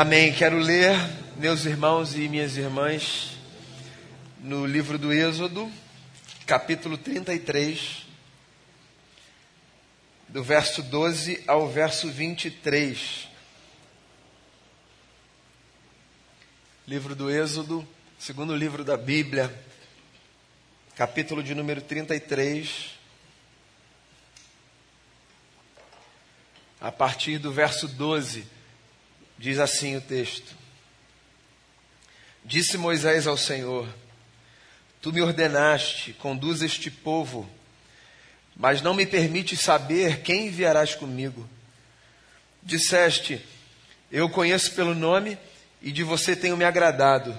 Amém. 0.00 0.32
Quero 0.32 0.58
ler, 0.58 0.94
meus 1.38 1.64
irmãos 1.64 2.14
e 2.14 2.28
minhas 2.28 2.56
irmãs, 2.56 3.32
no 4.38 4.64
livro 4.64 4.96
do 4.96 5.12
Êxodo, 5.12 5.68
capítulo 6.46 6.96
33, 6.96 8.06
do 10.28 10.40
verso 10.44 10.84
12 10.84 11.42
ao 11.48 11.66
verso 11.66 12.08
23. 12.08 13.28
Livro 16.86 17.16
do 17.16 17.28
Êxodo, 17.28 17.84
segundo 18.20 18.54
livro 18.54 18.84
da 18.84 18.96
Bíblia, 18.96 19.52
capítulo 20.94 21.42
de 21.42 21.56
número 21.56 21.82
33. 21.82 22.90
A 26.80 26.92
partir 26.92 27.38
do 27.38 27.50
verso 27.50 27.88
12, 27.88 28.57
diz 29.38 29.58
assim 29.58 29.96
o 29.96 30.00
texto: 30.00 30.54
Disse 32.44 32.76
Moisés 32.76 33.26
ao 33.26 33.36
Senhor: 33.36 33.88
Tu 35.00 35.12
me 35.12 35.22
ordenaste, 35.22 36.12
conduz 36.14 36.60
este 36.62 36.90
povo, 36.90 37.48
mas 38.56 38.82
não 38.82 38.94
me 38.94 39.06
permites 39.06 39.60
saber 39.60 40.22
quem 40.22 40.48
enviarás 40.48 40.94
comigo. 40.94 41.48
Disseste: 42.62 43.40
Eu 44.10 44.28
conheço 44.28 44.74
pelo 44.74 44.94
nome 44.94 45.38
e 45.80 45.92
de 45.92 46.02
você 46.02 46.34
tenho 46.34 46.56
me 46.56 46.64
agradado. 46.64 47.36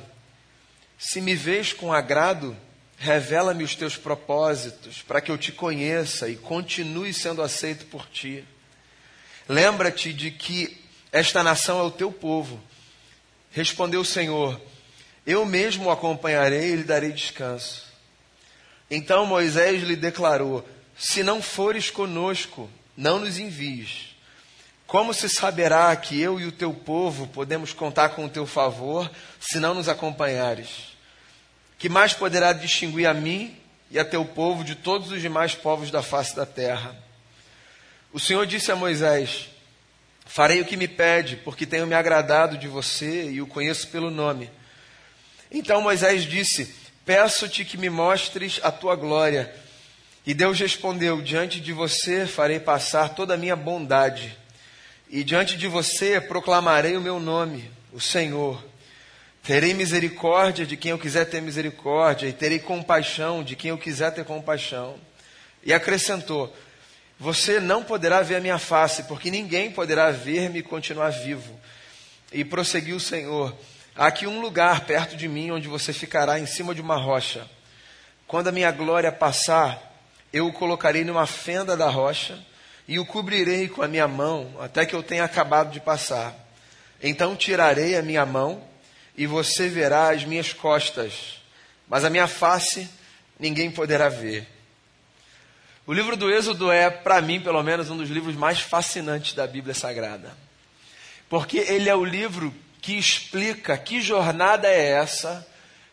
Se 0.97 1.21
me 1.21 1.35
vês 1.35 1.73
com 1.73 1.93
agrado, 1.93 2.55
revela-me 2.97 3.63
os 3.63 3.75
teus 3.75 3.95
propósitos, 3.95 5.01
para 5.01 5.21
que 5.21 5.31
eu 5.31 5.37
te 5.37 5.51
conheça 5.51 6.29
e 6.29 6.35
continue 6.35 7.13
sendo 7.13 7.41
aceito 7.41 7.85
por 7.85 8.05
ti. 8.07 8.43
Lembra-te 9.47 10.13
de 10.13 10.29
que 10.29 10.77
esta 11.11 11.41
nação 11.41 11.79
é 11.79 11.83
o 11.83 11.91
teu 11.91 12.11
povo. 12.11 12.61
Respondeu 13.51 14.01
o 14.01 14.05
Senhor: 14.05 14.59
Eu 15.25 15.45
mesmo 15.45 15.85
o 15.85 15.91
acompanharei 15.91 16.71
e 16.71 16.75
lhe 16.77 16.83
darei 16.83 17.11
descanso. 17.11 17.87
Então 18.89 19.25
Moisés 19.25 19.83
lhe 19.83 19.95
declarou: 19.95 20.67
Se 20.97 21.23
não 21.23 21.41
fores 21.41 21.89
conosco, 21.89 22.69
não 22.95 23.19
nos 23.19 23.37
envies. 23.37 24.09
Como 24.85 25.13
se 25.13 25.29
saberá 25.29 25.95
que 25.95 26.19
eu 26.19 26.39
e 26.39 26.45
o 26.45 26.51
teu 26.51 26.73
povo 26.73 27.27
podemos 27.27 27.73
contar 27.73 28.09
com 28.09 28.25
o 28.25 28.29
teu 28.29 28.47
favor 28.47 29.09
se 29.39 29.59
não 29.59 29.75
nos 29.75 29.87
acompanhares? 29.87 30.97
Que 31.77 31.87
mais 31.87 32.13
poderá 32.13 32.53
distinguir 32.53 33.07
a 33.07 33.13
mim 33.13 33.55
e 33.91 33.99
a 33.99 34.05
teu 34.05 34.25
povo 34.25 34.63
de 34.63 34.73
todos 34.73 35.11
os 35.11 35.21
demais 35.21 35.53
povos 35.53 35.91
da 35.91 36.01
face 36.01 36.35
da 36.35 36.45
terra? 36.45 36.95
O 38.11 38.19
Senhor 38.19 38.47
disse 38.47 38.71
a 38.71 38.75
Moisés: 38.75 39.49
Farei 40.31 40.61
o 40.61 40.65
que 40.65 40.77
me 40.77 40.87
pede, 40.87 41.37
porque 41.37 41.65
tenho 41.65 41.87
me 41.87 41.95
agradado 41.95 42.55
de 42.55 42.67
você 42.67 43.31
e 43.31 43.41
o 43.41 43.47
conheço 43.47 43.87
pelo 43.87 44.11
nome. 44.11 44.47
Então 45.51 45.81
Moisés 45.81 46.23
disse: 46.23 46.71
Peço-te 47.03 47.65
que 47.65 47.79
me 47.79 47.89
mostres 47.89 48.59
a 48.61 48.71
tua 48.71 48.95
glória. 48.95 49.51
E 50.27 50.35
Deus 50.35 50.59
respondeu: 50.59 51.19
Diante 51.19 51.59
de 51.59 51.73
você 51.73 52.27
farei 52.27 52.59
passar 52.59 53.15
toda 53.15 53.33
a 53.33 53.37
minha 53.37 53.55
bondade, 53.55 54.37
e 55.09 55.23
diante 55.23 55.57
de 55.57 55.67
você 55.67 56.21
proclamarei 56.21 56.95
o 56.95 57.01
meu 57.01 57.19
nome, 57.19 57.67
o 57.91 57.99
Senhor. 57.99 58.63
Terei 59.41 59.73
misericórdia 59.73 60.63
de 60.63 60.77
quem 60.77 60.91
eu 60.91 60.99
quiser 60.99 61.25
ter 61.25 61.41
misericórdia, 61.41 62.27
e 62.27 62.33
terei 62.33 62.59
compaixão 62.59 63.43
de 63.43 63.55
quem 63.55 63.69
eu 63.69 63.79
quiser 63.79 64.11
ter 64.13 64.23
compaixão. 64.25 64.95
E 65.63 65.73
acrescentou: 65.73 66.55
você 67.19 67.59
não 67.59 67.83
poderá 67.83 68.21
ver 68.21 68.35
a 68.35 68.39
minha 68.39 68.57
face, 68.57 69.03
porque 69.03 69.29
ninguém 69.29 69.69
poderá 69.69 70.09
ver-me 70.09 70.59
e 70.59 70.63
continuar 70.63 71.09
vivo. 71.09 71.59
E 72.31 72.45
prosseguiu 72.45 72.95
o 72.95 72.99
Senhor: 72.99 73.53
Há 73.93 74.07
aqui 74.07 74.25
um 74.25 74.39
lugar 74.39 74.85
perto 74.85 75.17
de 75.17 75.27
mim 75.27 75.51
onde 75.51 75.67
você 75.67 75.91
ficará 75.91 76.39
em 76.39 76.45
cima 76.45 76.73
de 76.73 76.79
uma 76.79 76.95
rocha. 76.95 77.45
Quando 78.25 78.47
a 78.47 78.51
minha 78.51 78.71
glória 78.71 79.11
passar, 79.11 80.01
eu 80.31 80.47
o 80.47 80.53
colocarei 80.53 81.03
numa 81.03 81.25
fenda 81.27 81.75
da 81.75 81.89
rocha 81.89 82.39
e 82.87 82.97
o 82.97 83.05
cobrirei 83.05 83.67
com 83.67 83.81
a 83.81 83.87
minha 83.87 84.07
mão 84.07 84.55
até 84.59 84.85
que 84.85 84.95
eu 84.95 85.03
tenha 85.03 85.25
acabado 85.25 85.71
de 85.71 85.81
passar. 85.81 86.33
Então 87.03 87.35
tirarei 87.35 87.97
a 87.97 88.01
minha 88.01 88.25
mão 88.25 88.63
e 89.17 89.27
você 89.27 89.67
verá 89.67 90.11
as 90.11 90.23
minhas 90.23 90.53
costas, 90.53 91.41
mas 91.87 92.05
a 92.05 92.09
minha 92.09 92.27
face 92.27 92.89
ninguém 93.37 93.69
poderá 93.69 94.07
ver. 94.07 94.47
O 95.89 95.93
livro 95.93 96.15
do 96.15 96.31
Êxodo 96.31 96.71
é, 96.71 96.87
para 96.87 97.19
mim, 97.19 97.41
pelo 97.41 97.63
menos, 97.63 97.89
um 97.89 97.97
dos 97.97 98.11
livros 98.11 98.35
mais 98.35 98.59
fascinantes 98.59 99.33
da 99.33 99.47
Bíblia 99.47 99.73
Sagrada. 99.73 100.37
Porque 101.27 101.57
ele 101.57 101.89
é 101.89 101.95
o 101.95 102.05
livro 102.05 102.53
que 102.79 102.93
explica 102.93 103.75
que 103.75 103.99
jornada 103.99 104.67
é 104.67 104.91
essa 104.91 105.47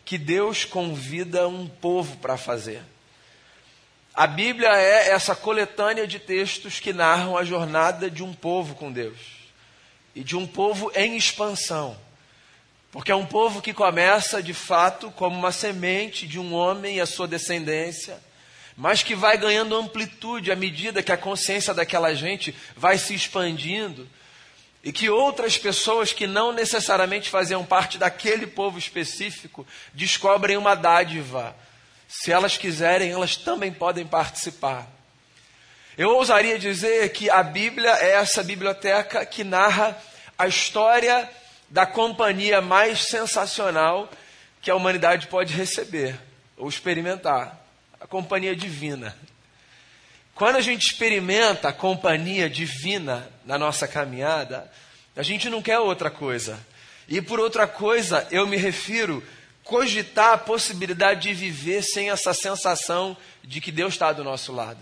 que 0.04 0.18
Deus 0.18 0.66
convida 0.66 1.48
um 1.48 1.66
povo 1.66 2.18
para 2.18 2.36
fazer. 2.36 2.82
A 4.12 4.26
Bíblia 4.26 4.68
é 4.68 5.12
essa 5.12 5.34
coletânea 5.34 6.06
de 6.06 6.18
textos 6.18 6.78
que 6.78 6.92
narram 6.92 7.34
a 7.34 7.42
jornada 7.42 8.10
de 8.10 8.22
um 8.22 8.34
povo 8.34 8.74
com 8.74 8.92
Deus. 8.92 9.16
E 10.14 10.22
de 10.22 10.36
um 10.36 10.46
povo 10.46 10.92
em 10.94 11.16
expansão. 11.16 11.96
Porque 12.92 13.10
é 13.10 13.16
um 13.16 13.24
povo 13.24 13.62
que 13.62 13.72
começa, 13.72 14.42
de 14.42 14.52
fato, 14.52 15.10
como 15.12 15.38
uma 15.38 15.52
semente 15.52 16.26
de 16.26 16.38
um 16.38 16.52
homem 16.52 16.96
e 16.96 17.00
a 17.00 17.06
sua 17.06 17.26
descendência 17.26 18.25
mas 18.76 19.02
que 19.02 19.14
vai 19.14 19.38
ganhando 19.38 19.74
amplitude 19.74 20.52
à 20.52 20.56
medida 20.56 21.02
que 21.02 21.10
a 21.10 21.16
consciência 21.16 21.72
daquela 21.72 22.14
gente 22.14 22.54
vai 22.76 22.98
se 22.98 23.14
expandindo 23.14 24.06
e 24.84 24.92
que 24.92 25.08
outras 25.08 25.56
pessoas 25.56 26.12
que 26.12 26.26
não 26.26 26.52
necessariamente 26.52 27.30
faziam 27.30 27.64
parte 27.64 27.96
daquele 27.96 28.46
povo 28.46 28.78
específico 28.78 29.66
descobrem 29.94 30.56
uma 30.56 30.76
dádiva. 30.76 31.56
Se 32.06 32.30
elas 32.30 32.56
quiserem, 32.56 33.10
elas 33.10 33.34
também 33.34 33.72
podem 33.72 34.06
participar. 34.06 34.86
Eu 35.96 36.10
ousaria 36.10 36.58
dizer 36.58 37.08
que 37.08 37.30
a 37.30 37.42
Bíblia 37.42 37.90
é 37.98 38.12
essa 38.12 38.44
biblioteca 38.44 39.24
que 39.24 39.42
narra 39.42 39.96
a 40.38 40.46
história 40.46 41.28
da 41.70 41.86
companhia 41.86 42.60
mais 42.60 43.06
sensacional 43.06 44.08
que 44.60 44.70
a 44.70 44.76
humanidade 44.76 45.26
pode 45.28 45.54
receber 45.54 46.16
ou 46.56 46.68
experimentar 46.68 47.65
a 48.00 48.06
companhia 48.06 48.54
divina. 48.54 49.16
Quando 50.34 50.56
a 50.56 50.60
gente 50.60 50.86
experimenta 50.86 51.68
a 51.68 51.72
companhia 51.72 52.48
divina 52.48 53.28
na 53.44 53.58
nossa 53.58 53.88
caminhada, 53.88 54.70
a 55.16 55.22
gente 55.22 55.48
não 55.48 55.62
quer 55.62 55.78
outra 55.78 56.10
coisa. 56.10 56.58
E 57.08 57.22
por 57.22 57.40
outra 57.40 57.66
coisa, 57.66 58.26
eu 58.30 58.46
me 58.46 58.56
refiro 58.56 59.22
cogitar 59.64 60.34
a 60.34 60.38
possibilidade 60.38 61.22
de 61.22 61.34
viver 61.34 61.82
sem 61.82 62.10
essa 62.10 62.34
sensação 62.34 63.16
de 63.42 63.60
que 63.60 63.72
Deus 63.72 63.94
está 63.94 64.12
do 64.12 64.22
nosso 64.22 64.52
lado. 64.52 64.78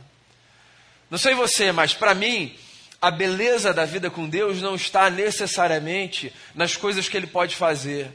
Não 1.10 1.18
sei 1.18 1.34
você, 1.34 1.70
mas 1.70 1.94
para 1.94 2.14
mim, 2.14 2.54
a 3.00 3.10
beleza 3.10 3.72
da 3.72 3.84
vida 3.84 4.10
com 4.10 4.28
Deus 4.28 4.60
não 4.60 4.74
está 4.74 5.08
necessariamente 5.08 6.32
nas 6.54 6.76
coisas 6.76 7.08
que 7.08 7.16
Ele 7.16 7.26
pode 7.26 7.54
fazer, 7.54 8.10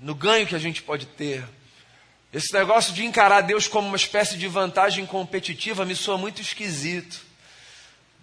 no 0.00 0.14
ganho 0.14 0.46
que 0.46 0.54
a 0.54 0.58
gente 0.58 0.82
pode 0.82 1.06
ter, 1.06 1.44
esse 2.32 2.52
negócio 2.52 2.92
de 2.92 3.04
encarar 3.04 3.40
Deus 3.40 3.68
como 3.68 3.88
uma 3.88 3.96
espécie 3.96 4.36
de 4.36 4.48
vantagem 4.48 5.06
competitiva 5.06 5.84
me 5.84 5.94
soa 5.94 6.18
muito 6.18 6.42
esquisito. 6.42 7.24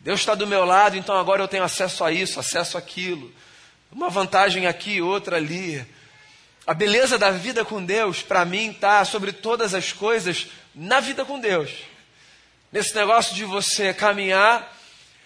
Deus 0.01 0.19
está 0.19 0.35
do 0.35 0.45
meu 0.45 0.65
lado, 0.65 0.97
então 0.97 1.15
agora 1.17 1.41
eu 1.41 1.47
tenho 1.47 1.63
acesso 1.63 2.03
a 2.03 2.11
isso, 2.11 2.39
acesso 2.39 2.77
àquilo. 2.77 3.33
Uma 3.91 4.09
vantagem 4.09 4.67
aqui, 4.67 5.01
outra 5.01 5.37
ali. 5.37 5.85
A 6.67 6.73
beleza 6.73 7.17
da 7.17 7.31
vida 7.31 7.63
com 7.63 7.83
Deus, 7.83 8.21
para 8.21 8.43
mim, 8.43 8.71
está 8.71 9.03
sobre 9.05 9.31
todas 9.31 9.73
as 9.73 9.93
coisas 9.93 10.47
na 10.75 10.99
vida 10.99 11.23
com 11.23 11.39
Deus. 11.39 11.71
Nesse 12.71 12.93
negócio 12.95 13.33
de 13.33 13.45
você 13.45 13.93
caminhar, 13.93 14.77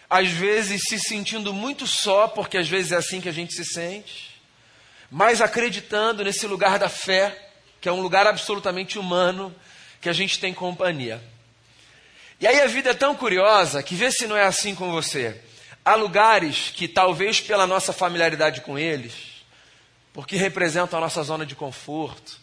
às 0.10 0.30
vezes 0.30 0.84
se 0.84 1.00
sentindo 1.00 1.54
muito 1.54 1.88
só, 1.88 2.28
porque 2.28 2.58
às 2.58 2.68
vezes 2.68 2.92
é 2.92 2.98
assim 2.98 3.20
que 3.20 3.30
a 3.30 3.34
gente 3.34 3.54
se 3.54 3.66
sente, 3.66 4.40
mas 5.10 5.42
acreditando 5.42 6.24
nesse 6.24 6.46
lugar 6.46 6.78
da 6.78 6.90
fé 6.90 7.47
que 7.80 7.88
é 7.88 7.92
um 7.92 8.02
lugar 8.02 8.28
absolutamente 8.28 8.98
humano, 8.98 9.54
que 10.02 10.10
a 10.10 10.14
gente 10.14 10.40
tem 10.40 10.54
companhia. 10.54 11.22
E 12.40 12.46
aí 12.46 12.62
a 12.62 12.68
vida 12.68 12.92
é 12.92 12.94
tão 12.94 13.16
curiosa 13.16 13.82
que 13.82 13.96
vê 13.96 14.12
se 14.12 14.28
não 14.28 14.38
é 14.38 14.44
assim 14.44 14.76
com 14.76 14.92
você. 14.92 15.42
Há 15.84 15.96
lugares 15.96 16.72
que 16.76 16.88
talvez 16.88 17.42
pela 17.42 17.66
nossa 17.66 17.92
familiaridade 17.92 18.62
com 18.62 18.78
eles, 18.78 19.14
porque 20.14 20.36
representam 20.36 20.98
a 21.00 21.02
nossa 21.02 21.24
zona 21.24 21.46
de 21.46 21.56
conforto, 21.56 22.40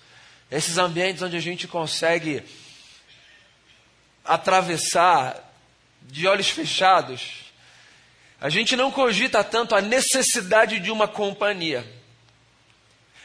esses 0.50 0.78
ambientes 0.78 1.22
onde 1.22 1.36
a 1.36 1.40
gente 1.40 1.68
consegue 1.68 2.42
atravessar 4.24 5.52
de 6.02 6.26
olhos 6.26 6.48
fechados, 6.48 7.44
a 8.40 8.48
gente 8.48 8.76
não 8.76 8.90
cogita 8.90 9.42
tanto 9.44 9.74
a 9.74 9.80
necessidade 9.80 10.80
de 10.80 10.90
uma 10.90 11.06
companhia. 11.06 11.84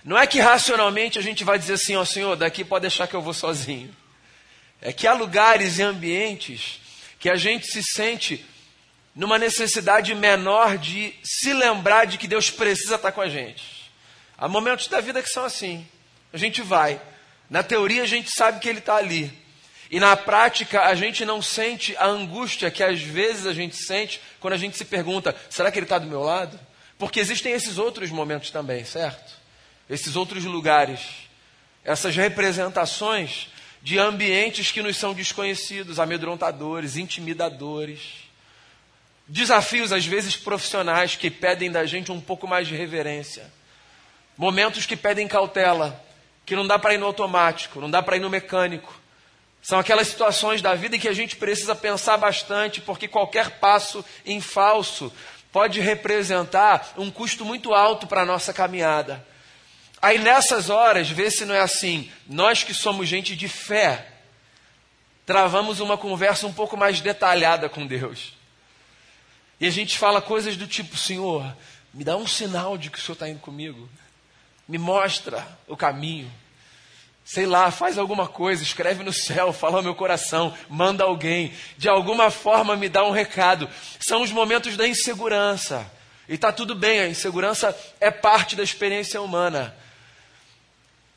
Não 0.04 0.18
é 0.18 0.26
que 0.26 0.40
racionalmente 0.40 1.20
a 1.20 1.22
gente 1.22 1.44
vai 1.44 1.60
dizer 1.60 1.74
assim, 1.74 1.96
ó 1.96 2.02
oh, 2.02 2.06
Senhor, 2.06 2.36
daqui 2.36 2.64
pode 2.64 2.84
deixar 2.84 3.08
que 3.08 3.16
eu 3.16 3.22
vou 3.22 3.34
sozinho. 3.34 3.96
É 4.82 4.94
que 4.94 5.06
há 5.06 5.14
lugares 5.14 5.78
e 5.78 5.84
ambientes 5.84 6.80
que 7.20 7.30
a 7.30 7.36
gente 7.36 7.68
se 7.68 7.84
sente 7.84 8.46
numa 9.14 9.38
necessidade 9.38 10.16
menor 10.16 10.78
de 10.78 11.14
se 11.24 11.54
lembrar 11.54 12.06
de 12.06 12.18
que 12.18 12.28
Deus 12.28 12.50
precisa 12.50 12.96
estar 12.96 13.12
com 13.12 13.22
a 13.22 13.28
gente. 13.28 13.92
Há 14.38 14.48
momentos 14.48 14.88
da 14.88 15.02
vida 15.02 15.22
que 15.22 15.30
são 15.30 15.44
assim. 15.44 15.86
A 16.32 16.38
gente 16.38 16.62
vai. 16.62 17.02
Na 17.50 17.62
teoria 17.62 18.04
a 18.04 18.08
gente 18.08 18.32
sabe 18.32 18.60
que 18.60 18.70
Ele 18.70 18.80
está 18.80 18.96
ali. 18.96 19.38
E 19.92 20.00
na 20.00 20.16
prática 20.16 20.84
a 20.84 20.96
gente 20.96 21.26
não 21.26 21.42
sente 21.42 21.98
a 21.98 22.06
angústia 22.06 22.72
que 22.72 22.84
às 22.84 23.02
vezes 23.02 23.46
a 23.46 23.54
gente 23.54 23.76
sente 23.76 24.22
quando 24.40 24.54
a 24.54 24.58
gente 24.58 24.78
se 24.78 24.86
pergunta: 24.86 25.36
será 25.50 25.72
que 25.72 25.80
Ele 25.80 25.86
está 25.86 26.00
do 26.00 26.08
meu 26.08 26.22
lado? 26.22 26.58
Porque 26.98 27.20
existem 27.20 27.52
esses 27.54 27.78
outros 27.78 28.12
momentos 28.12 28.52
também, 28.52 28.86
certo? 28.86 29.39
Esses 29.90 30.16
outros 30.16 30.44
lugares, 30.46 31.02
essas 31.84 32.16
representações 32.16 33.48
de 33.82 33.98
ambientes 33.98 34.72
que 34.72 34.82
nos 34.82 34.98
são 34.98 35.14
desconhecidos, 35.14 36.00
amedrontadores, 36.00 36.98
intimidadores. 36.98 38.30
Desafios, 39.28 39.92
às 39.92 40.06
vezes, 40.06 40.36
profissionais 40.36 41.16
que 41.16 41.30
pedem 41.30 41.72
da 41.72 41.86
gente 41.86 42.12
um 42.12 42.20
pouco 42.20 42.48
mais 42.48 42.68
de 42.68 42.76
reverência. 42.76 43.52
Momentos 44.38 44.86
que 44.86 44.96
pedem 44.96 45.28
cautela, 45.28 46.04
que 46.46 46.56
não 46.56 46.68
dá 46.68 46.78
para 46.78 46.94
ir 46.94 46.98
no 46.98 47.06
automático, 47.06 47.80
não 47.80 47.90
dá 47.90 48.02
para 48.02 48.18
ir 48.18 48.20
no 48.20 48.30
mecânico. 48.30 49.00
São 49.62 49.78
aquelas 49.78 50.08
situações 50.08 50.62
da 50.62 50.74
vida 50.74 50.96
em 50.96 51.00
que 51.00 51.08
a 51.08 51.14
gente 51.14 51.36
precisa 51.36 51.76
pensar 51.76 52.18
bastante, 52.18 52.82
porque 52.82 53.08
qualquer 53.08 53.60
passo 53.60 54.04
em 54.26 54.40
falso 54.40 55.12
pode 55.52 55.80
representar 55.80 56.94
um 56.98 57.12
custo 57.12 57.44
muito 57.44 57.74
alto 57.74 58.08
para 58.08 58.22
a 58.22 58.26
nossa 58.26 58.54
caminhada. 58.54 59.26
Aí 60.02 60.18
nessas 60.18 60.70
horas, 60.70 61.10
vê 61.10 61.30
se 61.30 61.46
não 61.46 61.54
é 61.54 61.60
assim, 61.60 62.10
nós 62.28 62.64
que 62.64 62.74
somos 62.74 63.08
gente 63.08 63.36
de 63.36 63.48
fé, 63.48 64.08
travamos 65.26 65.80
uma 65.80 65.98
conversa 65.98 66.48
um 66.48 66.54
pouco 66.54 66.78
mais 66.78 67.02
detalhada 67.02 67.68
com 67.68 67.86
Deus. 67.86 68.34
E 69.60 69.68
a 69.68 69.70
gente 69.70 69.98
fala 69.98 70.22
coisas 70.22 70.56
do 70.56 70.66
tipo: 70.66 70.96
Senhor, 70.96 71.56
me 71.94 72.04
dá 72.04 72.16
um 72.16 72.26
sinal 72.26 72.78
de 72.78 72.90
que 72.90 72.98
o 72.98 73.02
Senhor 73.02 73.14
está 73.14 73.28
indo 73.28 73.40
comigo, 73.40 73.90
me 74.68 74.78
mostra 74.78 75.46
o 75.68 75.76
caminho. 75.76 76.32
Sei 77.26 77.46
lá, 77.46 77.70
faz 77.70 77.98
alguma 77.98 78.28
coisa, 78.28 78.64
escreve 78.64 79.04
no 79.04 79.14
céu, 79.14 79.54
fala 79.54 79.78
ao 79.78 79.84
meu 79.84 79.94
coração, 79.94 80.52
manda 80.68 81.04
alguém, 81.04 81.54
de 81.78 81.88
alguma 81.88 82.32
forma 82.32 82.76
me 82.76 82.90
dá 82.90 83.06
um 83.06 83.12
recado. 83.12 83.70
São 84.00 84.24
os 84.24 84.32
momentos 84.32 84.76
da 84.76 84.88
insegurança. 84.88 85.86
E 86.28 86.34
está 86.34 86.52
tudo 86.52 86.74
bem, 86.74 87.02
a 87.02 87.08
insegurança 87.08 87.78
é 88.00 88.10
parte 88.10 88.56
da 88.56 88.64
experiência 88.64 89.22
humana. 89.22 89.76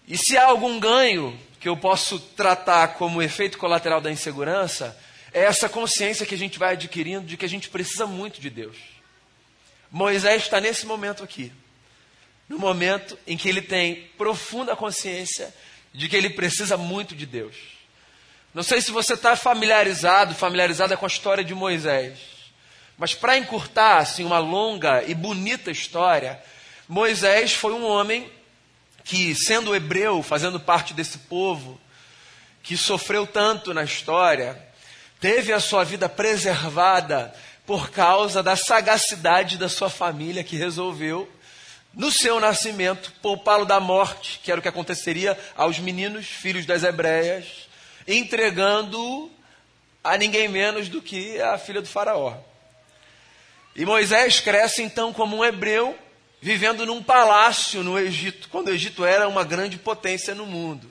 E 0.06 0.16
se 0.16 0.36
há 0.36 0.46
algum 0.46 0.78
ganho 0.80 1.38
que 1.60 1.68
eu 1.68 1.76
posso 1.76 2.18
tratar 2.18 2.94
como 2.94 3.22
efeito 3.22 3.56
colateral 3.56 4.00
da 4.00 4.10
insegurança, 4.10 4.98
é 5.32 5.44
essa 5.44 5.68
consciência 5.68 6.26
que 6.26 6.34
a 6.34 6.38
gente 6.38 6.58
vai 6.58 6.72
adquirindo 6.72 7.26
de 7.26 7.36
que 7.36 7.44
a 7.44 7.48
gente 7.48 7.68
precisa 7.68 8.06
muito 8.06 8.40
de 8.40 8.50
Deus. 8.50 8.76
Moisés 9.90 10.42
está 10.42 10.60
nesse 10.60 10.86
momento 10.86 11.22
aqui, 11.22 11.52
no 12.48 12.58
momento 12.58 13.18
em 13.26 13.36
que 13.36 13.48
ele 13.48 13.62
tem 13.62 14.10
profunda 14.18 14.74
consciência 14.74 15.54
de 15.92 16.08
que 16.08 16.16
ele 16.16 16.30
precisa 16.30 16.76
muito 16.76 17.14
de 17.14 17.26
Deus. 17.26 17.56
Não 18.52 18.62
sei 18.62 18.80
se 18.80 18.90
você 18.90 19.14
está 19.14 19.36
familiarizado, 19.36 20.34
familiarizada 20.34 20.96
com 20.96 21.06
a 21.06 21.08
história 21.08 21.44
de 21.44 21.54
Moisés, 21.54 22.18
mas 22.98 23.14
para 23.14 23.38
encurtar 23.38 23.98
assim 23.98 24.24
uma 24.24 24.38
longa 24.38 25.02
e 25.04 25.14
bonita 25.14 25.70
história, 25.70 26.42
Moisés 26.88 27.52
foi 27.52 27.72
um 27.72 27.84
homem 27.86 28.30
que, 29.04 29.34
sendo 29.34 29.74
hebreu, 29.74 30.22
fazendo 30.22 30.60
parte 30.60 30.94
desse 30.94 31.18
povo, 31.18 31.80
que 32.62 32.76
sofreu 32.76 33.26
tanto 33.26 33.74
na 33.74 33.82
história, 33.82 34.60
teve 35.20 35.52
a 35.52 35.60
sua 35.60 35.84
vida 35.84 36.08
preservada 36.08 37.34
por 37.66 37.90
causa 37.90 38.42
da 38.42 38.56
sagacidade 38.56 39.56
da 39.56 39.68
sua 39.68 39.88
família 39.88 40.44
que 40.44 40.56
resolveu, 40.56 41.30
no 41.94 42.10
seu 42.10 42.40
nascimento, 42.40 43.12
poupá-lo 43.20 43.66
da 43.66 43.78
morte, 43.78 44.40
que 44.42 44.50
era 44.50 44.58
o 44.58 44.62
que 44.62 44.68
aconteceria 44.68 45.38
aos 45.54 45.78
meninos, 45.78 46.26
filhos 46.26 46.64
das 46.64 46.82
hebreias, 46.82 47.68
entregando-o 48.08 49.30
a 50.02 50.16
ninguém 50.16 50.48
menos 50.48 50.88
do 50.88 51.02
que 51.02 51.40
a 51.40 51.58
filha 51.58 51.82
do 51.82 51.88
Faraó. 51.88 52.36
E 53.76 53.84
Moisés 53.84 54.40
cresce 54.40 54.82
então 54.82 55.12
como 55.12 55.36
um 55.36 55.44
hebreu 55.44 55.96
vivendo 56.42 56.84
num 56.84 57.00
palácio 57.00 57.84
no 57.84 57.96
Egito, 57.96 58.48
quando 58.48 58.66
o 58.66 58.74
Egito 58.74 59.04
era 59.04 59.28
uma 59.28 59.44
grande 59.44 59.78
potência 59.78 60.34
no 60.34 60.44
mundo. 60.44 60.90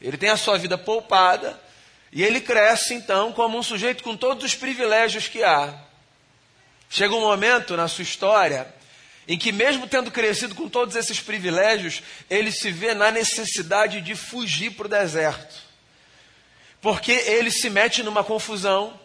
Ele 0.00 0.18
tem 0.18 0.28
a 0.28 0.36
sua 0.36 0.58
vida 0.58 0.76
poupada 0.76 1.58
e 2.12 2.22
ele 2.22 2.42
cresce 2.42 2.92
então 2.92 3.32
como 3.32 3.58
um 3.58 3.62
sujeito 3.62 4.04
com 4.04 4.14
todos 4.14 4.44
os 4.44 4.54
privilégios 4.54 5.28
que 5.28 5.42
há. 5.42 5.74
Chega 6.90 7.14
um 7.14 7.22
momento 7.22 7.74
na 7.74 7.88
sua 7.88 8.02
história 8.02 8.72
em 9.26 9.38
que, 9.38 9.50
mesmo 9.50 9.88
tendo 9.88 10.10
crescido 10.10 10.54
com 10.54 10.68
todos 10.68 10.94
esses 10.94 11.20
privilégios, 11.20 12.02
ele 12.28 12.52
se 12.52 12.70
vê 12.70 12.92
na 12.92 13.10
necessidade 13.10 14.02
de 14.02 14.14
fugir 14.14 14.72
para 14.72 14.86
o 14.86 14.90
deserto. 14.90 15.56
Porque 16.82 17.12
ele 17.12 17.50
se 17.50 17.70
mete 17.70 18.02
numa 18.02 18.22
confusão. 18.22 19.00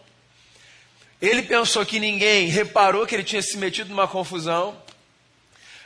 Ele 1.20 1.42
pensou 1.42 1.84
que 1.86 1.98
ninguém 1.98 2.48
reparou 2.48 3.06
que 3.06 3.14
ele 3.14 3.24
tinha 3.24 3.40
se 3.40 3.56
metido 3.56 3.88
numa 3.88 4.06
confusão 4.06 4.81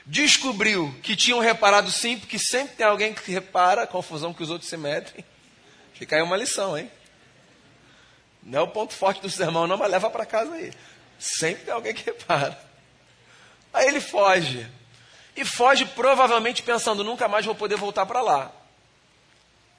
descobriu 0.07 0.95
que 1.03 1.17
tinham 1.17 1.41
reparado 1.41 1.91
sim, 1.91 2.19
porque 2.19 2.39
sempre 2.39 2.77
tem 2.77 2.87
alguém 2.87 3.13
que 3.13 3.33
repara 3.33 3.83
a 3.83 3.87
confusão 3.87 4.33
que 4.33 4.43
os 4.43 4.51
outros 4.51 4.71
se 4.71 4.77
metem. 4.77 5.25
Fica 5.95 6.17
aí 6.17 6.23
uma 6.23 6.37
lição, 6.37 6.79
hein? 6.79 6.91
Não 8.43 8.61
é 8.61 8.63
o 8.63 8.69
ponto 8.69 8.95
forte 8.95 9.21
do 9.21 9.29
sermão, 9.29 9.67
não, 9.67 9.77
mas 9.77 9.91
leva 9.91 10.09
para 10.09 10.25
casa 10.25 10.55
aí. 10.55 10.73
Sempre 11.19 11.65
tem 11.65 11.75
alguém 11.75 11.93
que 11.93 12.05
repara. 12.05 12.57
Aí 13.73 13.89
ele 13.89 14.01
foge. 14.01 14.67
E 15.35 15.45
foge 15.45 15.85
provavelmente 15.85 16.63
pensando: 16.63 17.03
nunca 17.03 17.27
mais 17.27 17.45
vou 17.45 17.55
poder 17.55 17.77
voltar 17.77 18.07
para 18.07 18.23
lá. 18.23 18.53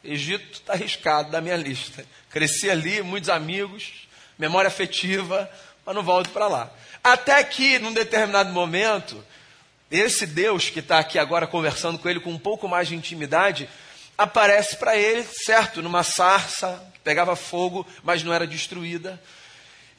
Egito 0.03 0.59
está 0.59 0.73
arriscado 0.73 1.31
da 1.31 1.39
minha 1.39 1.55
lista. 1.55 2.05
Cresci 2.29 2.69
ali, 2.69 3.01
muitos 3.01 3.29
amigos, 3.29 4.07
memória 4.37 4.67
afetiva, 4.67 5.49
mas 5.85 5.95
não 5.95 6.03
volto 6.03 6.29
para 6.31 6.47
lá. 6.47 6.69
Até 7.03 7.43
que, 7.43 7.79
num 7.79 7.93
determinado 7.93 8.51
momento, 8.51 9.23
esse 9.89 10.25
Deus 10.25 10.69
que 10.69 10.79
está 10.79 10.99
aqui 10.99 11.17
agora 11.17 11.47
conversando 11.47 11.97
com 11.97 12.09
ele 12.09 12.19
com 12.19 12.31
um 12.31 12.39
pouco 12.39 12.67
mais 12.67 12.87
de 12.87 12.95
intimidade, 12.95 13.69
aparece 14.17 14.75
para 14.77 14.97
ele, 14.97 15.23
certo, 15.23 15.81
numa 15.81 16.03
sarça 16.03 16.83
que 16.93 16.99
pegava 16.99 17.35
fogo, 17.35 17.85
mas 18.03 18.23
não 18.23 18.33
era 18.33 18.47
destruída. 18.47 19.21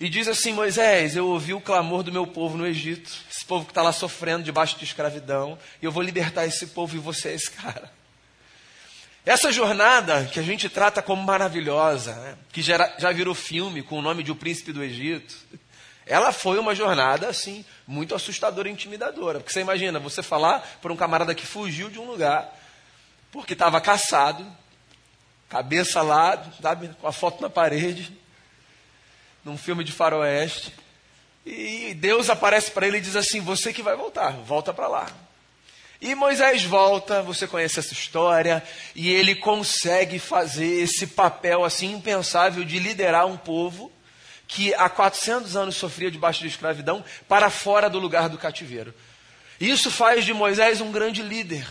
E 0.01 0.09
diz 0.09 0.29
assim: 0.29 0.53
Moisés, 0.53 1.17
eu 1.17 1.27
ouvi 1.27 1.55
o 1.55 1.61
clamor 1.61 2.03
do 2.03 2.13
meu 2.13 2.27
povo 2.27 2.57
no 2.57 2.67
Egito, 2.67 3.11
esse 3.31 3.45
povo 3.45 3.65
que 3.65 3.71
está 3.71 3.83
lá 3.83 3.93
sofrendo 3.93 4.45
debaixo 4.45 4.79
de 4.79 4.85
escravidão, 4.85 5.59
e 5.81 5.85
eu 5.85 5.93
vou 5.93 6.03
libertar 6.03 6.47
esse 6.47 6.69
povo 6.69 6.97
e 6.97 7.01
você 7.01 7.31
é 7.31 7.35
esse 7.35 7.51
cara. 7.51 7.91
Essa 9.27 9.53
jornada 9.53 10.25
que 10.25 10.41
a 10.41 10.43
gente 10.43 10.69
trata 10.69 11.03
como 11.03 11.23
maravilhosa, 11.23 12.15
né, 12.15 12.39
que 12.51 12.63
já, 12.63 12.95
já 12.99 13.13
virou 13.13 13.35
filme 13.35 13.83
com 13.83 13.99
o 13.99 14.03
nome 14.03 14.23
de 14.23 14.33
O 14.33 14.37
Príncipe 14.37 14.73
do 14.73 14.83
Egito, 14.83 15.37
ela 16.09 16.33
foi 16.33 16.59
uma 16.59 16.75
jornada, 16.75 17.29
assim, 17.29 17.65
muito 17.87 18.15
assustadora 18.15 18.69
e 18.69 18.73
intimidadora. 18.73 19.41
Porque 19.41 19.53
você 19.53 19.61
imagina, 19.61 20.01
você 20.01 20.23
falar 20.23 20.67
para 20.81 20.93
um 20.93 20.97
camarada 20.97 21.35
que 21.35 21.47
fugiu 21.47 21.91
de 21.91 21.99
um 21.99 22.07
lugar, 22.07 22.51
porque 23.31 23.53
estava 23.53 23.79
caçado, 23.79 24.45
cabeça 25.51 26.01
lá, 26.01 26.43
sabe, 26.63 26.89
com 27.01 27.07
a 27.07 27.13
foto 27.13 27.43
na 27.43 27.51
parede, 27.51 28.17
num 29.45 29.59
filme 29.59 29.85
de 29.85 29.93
faroeste, 29.93 30.75
e 31.45 31.95
Deus 31.95 32.31
aparece 32.31 32.71
para 32.71 32.87
ele 32.87 32.99
e 32.99 33.03
diz 33.03 33.15
assim: 33.15 33.41
Você 33.41 33.73
que 33.73 33.83
vai 33.83 33.95
voltar, 33.95 34.33
volta 34.33 34.73
para 34.73 34.89
lá. 34.89 35.07
E 36.01 36.15
Moisés 36.15 36.63
volta, 36.63 37.23
você 37.23 37.47
conhece 37.47 37.81
essa 37.81 37.93
história, 37.93 38.63
e 38.95 39.11
ele 39.11 39.35
consegue 39.35 40.19
fazer 40.19 40.81
esse 40.81 41.07
papel 41.07 41.65
assim 41.65 41.93
impensável 41.93 42.65
de 42.65 42.79
liderar 42.79 43.27
um 43.27 43.37
povo 43.37 43.93
que 44.49 44.75
há 44.75 44.89
400 44.89 45.55
anos 45.55 45.77
sofria 45.77 46.11
debaixo 46.11 46.41
de 46.41 46.49
escravidão 46.49 47.05
para 47.29 47.51
fora 47.51 47.91
do 47.91 47.99
lugar 47.99 48.31
do 48.31 48.39
cativeiro. 48.39 48.95
Isso 49.61 49.91
faz 49.91 50.25
de 50.25 50.33
Moisés 50.33 50.81
um 50.81 50.91
grande 50.91 51.23
líder. 51.23 51.69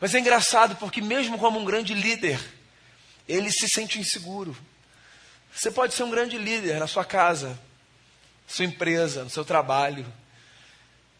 Mas 0.00 0.12
é 0.14 0.18
engraçado 0.18 0.74
porque, 0.76 1.00
mesmo 1.00 1.38
como 1.38 1.60
um 1.60 1.64
grande 1.64 1.94
líder, 1.94 2.40
ele 3.28 3.52
se 3.52 3.68
sente 3.68 4.00
inseguro. 4.00 4.56
Você 5.54 5.70
pode 5.70 5.94
ser 5.94 6.02
um 6.02 6.10
grande 6.10 6.36
líder 6.36 6.80
na 6.80 6.88
sua 6.88 7.04
casa, 7.04 7.56
sua 8.48 8.64
empresa, 8.64 9.22
no 9.22 9.30
seu 9.30 9.44
trabalho, 9.44 10.04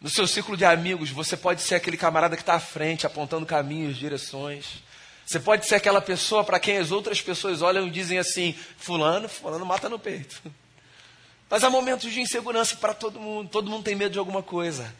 no 0.01 0.09
seu 0.09 0.27
círculo 0.27 0.57
de 0.57 0.65
amigos. 0.65 1.11
Você 1.11 1.37
pode 1.37 1.61
ser 1.61 1.75
aquele 1.75 1.95
camarada 1.95 2.35
que 2.35 2.41
está 2.41 2.55
à 2.55 2.59
frente, 2.59 3.07
apontando 3.07 3.45
caminhos, 3.45 3.95
direções. 3.95 4.83
Você 5.25 5.39
pode 5.39 5.65
ser 5.65 5.75
aquela 5.75 6.01
pessoa 6.01 6.43
para 6.43 6.59
quem 6.59 6.77
as 6.77 6.91
outras 6.91 7.21
pessoas 7.21 7.61
olham 7.61 7.87
e 7.87 7.91
dizem 7.91 8.19
assim: 8.19 8.53
Fulano, 8.77 9.29
Fulano 9.29 9.65
mata 9.65 9.87
no 9.87 9.97
peito. 9.97 10.41
Mas 11.49 11.63
há 11.63 11.69
momentos 11.69 12.11
de 12.11 12.19
insegurança 12.19 12.75
para 12.77 12.93
todo 12.93 13.19
mundo, 13.19 13.49
todo 13.49 13.69
mundo 13.69 13.83
tem 13.83 13.95
medo 13.95 14.11
de 14.13 14.19
alguma 14.19 14.41
coisa. 14.41 14.93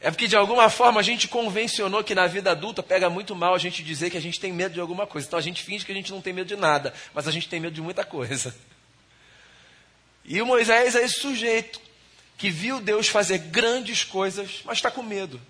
É 0.00 0.10
porque 0.10 0.26
de 0.26 0.34
alguma 0.34 0.68
forma 0.68 0.98
a 0.98 1.02
gente 1.02 1.28
convencionou 1.28 2.02
que 2.02 2.14
na 2.14 2.26
vida 2.26 2.50
adulta 2.50 2.82
pega 2.82 3.08
muito 3.08 3.36
mal 3.36 3.54
a 3.54 3.58
gente 3.58 3.84
dizer 3.84 4.10
que 4.10 4.16
a 4.16 4.20
gente 4.20 4.40
tem 4.40 4.52
medo 4.52 4.74
de 4.74 4.80
alguma 4.80 5.06
coisa. 5.06 5.26
Então 5.26 5.38
a 5.38 5.42
gente 5.42 5.62
finge 5.62 5.86
que 5.86 5.92
a 5.92 5.94
gente 5.94 6.10
não 6.10 6.20
tem 6.20 6.32
medo 6.32 6.48
de 6.48 6.56
nada, 6.56 6.92
mas 7.14 7.28
a 7.28 7.30
gente 7.30 7.48
tem 7.48 7.60
medo 7.60 7.74
de 7.74 7.80
muita 7.80 8.04
coisa. 8.04 8.52
E 10.24 10.42
o 10.42 10.46
Moisés 10.46 10.96
é 10.96 11.04
esse 11.04 11.20
sujeito 11.20 11.80
que 12.36 12.50
viu 12.50 12.80
Deus 12.80 13.06
fazer 13.06 13.38
grandes 13.38 14.02
coisas, 14.02 14.60
mas 14.64 14.78
está 14.78 14.90
com 14.90 15.04
medo. 15.04 15.40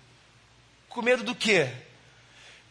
Com 0.87 1.01
medo 1.01 1.23
do 1.23 1.33
quê? 1.33 1.69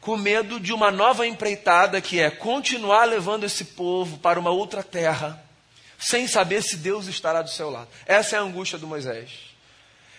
Com 0.01 0.17
medo 0.17 0.61
de 0.61 0.73
uma 0.73 0.93
nova 0.93 1.27
empreitada 1.27 2.01
que 2.01 2.21
é 2.21 2.31
continuar 2.31 3.05
levando 3.05 3.43
esse 3.43 3.65
povo 3.65 4.19
para 4.19 4.39
uma 4.39 4.51
outra 4.51 4.85
terra, 4.85 5.42
sem 6.03 6.27
saber 6.27 6.63
se 6.63 6.77
Deus 6.77 7.07
estará 7.07 7.43
do 7.43 7.51
seu 7.51 7.71
lado. 7.71 7.89
Essa 8.05 8.35
é 8.35 8.39
a 8.39 8.43
angústia 8.43 8.77
do 8.77 8.89
Moisés. 8.89 9.31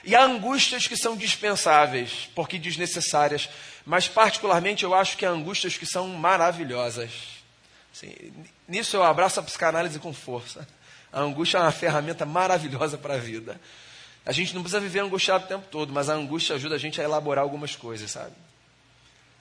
E 0.05 0.15
há 0.15 0.23
angústias 0.23 0.87
que 0.87 0.95
são 0.95 1.15
dispensáveis, 1.15 2.29
porque 2.33 2.57
desnecessárias, 2.57 3.49
mas 3.85 4.07
particularmente 4.07 4.83
eu 4.83 4.93
acho 4.93 5.17
que 5.17 5.25
há 5.25 5.29
angústias 5.29 5.77
que 5.77 5.85
são 5.85 6.07
maravilhosas. 6.07 7.11
Assim, 7.93 8.13
nisso 8.67 8.95
eu 8.95 9.03
abraço 9.03 9.39
a 9.39 9.43
psicanálise 9.43 9.99
com 9.99 10.13
força. 10.13 10.67
A 11.11 11.19
angústia 11.19 11.57
é 11.57 11.61
uma 11.61 11.71
ferramenta 11.71 12.25
maravilhosa 12.25 12.97
para 12.97 13.15
a 13.15 13.19
vida. 13.19 13.59
A 14.25 14.31
gente 14.31 14.55
não 14.55 14.61
precisa 14.61 14.79
viver 14.79 15.01
angustiado 15.01 15.43
o 15.43 15.47
tempo 15.47 15.67
todo, 15.69 15.91
mas 15.91 16.09
a 16.09 16.13
angústia 16.13 16.55
ajuda 16.55 16.75
a 16.75 16.79
gente 16.79 16.99
a 16.99 17.03
elaborar 17.03 17.43
algumas 17.43 17.75
coisas, 17.75 18.09
sabe? 18.09 18.33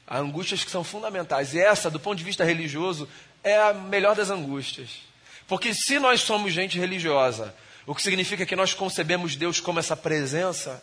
Há 0.06 0.18
angústias 0.18 0.64
que 0.64 0.70
são 0.70 0.82
fundamentais. 0.82 1.54
E 1.54 1.60
essa, 1.60 1.88
do 1.88 2.00
ponto 2.00 2.18
de 2.18 2.24
vista 2.24 2.44
religioso, 2.44 3.08
é 3.44 3.56
a 3.60 3.72
melhor 3.72 4.16
das 4.16 4.28
angústias. 4.28 5.11
Porque 5.46 5.74
se 5.74 5.98
nós 5.98 6.20
somos 6.20 6.52
gente 6.52 6.78
religiosa, 6.78 7.54
o 7.86 7.94
que 7.94 8.02
significa 8.02 8.46
que 8.46 8.56
nós 8.56 8.74
concebemos 8.74 9.36
Deus 9.36 9.60
como 9.60 9.78
essa 9.78 9.96
presença, 9.96 10.82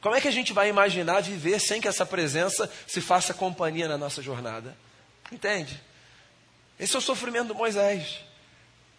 como 0.00 0.14
é 0.14 0.20
que 0.20 0.28
a 0.28 0.32
gente 0.32 0.52
vai 0.52 0.68
imaginar 0.68 1.22
viver 1.22 1.60
sem 1.60 1.80
que 1.80 1.88
essa 1.88 2.06
presença 2.06 2.70
se 2.86 3.00
faça 3.00 3.34
companhia 3.34 3.88
na 3.88 3.98
nossa 3.98 4.22
jornada? 4.22 4.76
Entende? 5.32 5.80
Esse 6.78 6.94
é 6.94 6.98
o 6.98 7.02
sofrimento 7.02 7.48
do 7.48 7.54
Moisés. 7.54 8.20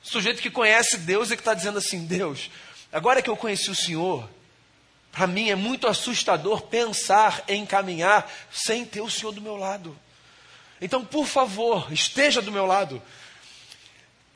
O 0.04 0.08
sujeito 0.08 0.42
que 0.42 0.50
conhece 0.50 0.98
Deus 0.98 1.32
e 1.32 1.36
que 1.36 1.42
está 1.42 1.54
dizendo 1.54 1.78
assim: 1.78 2.06
Deus, 2.06 2.50
Agora 2.92 3.22
que 3.22 3.30
eu 3.30 3.36
conheci 3.36 3.70
o 3.70 3.76
Senhor, 3.76 4.30
para 5.12 5.28
mim 5.28 5.50
é 5.50 5.56
muito 5.56 5.88
assustador 5.88 6.64
pensar 6.64 7.44
em 7.48 7.66
caminhar 7.66 8.32
sem 8.52 8.86
ter 8.86 9.02
o 9.02 9.10
Senhor 9.10 9.32
do 9.34 9.42
meu 9.42 9.58
lado. 9.58 9.98
Então, 10.80 11.04
por 11.04 11.26
favor, 11.26 11.92
esteja 11.92 12.42
do 12.42 12.52
meu 12.52 12.66
lado. 12.66 13.02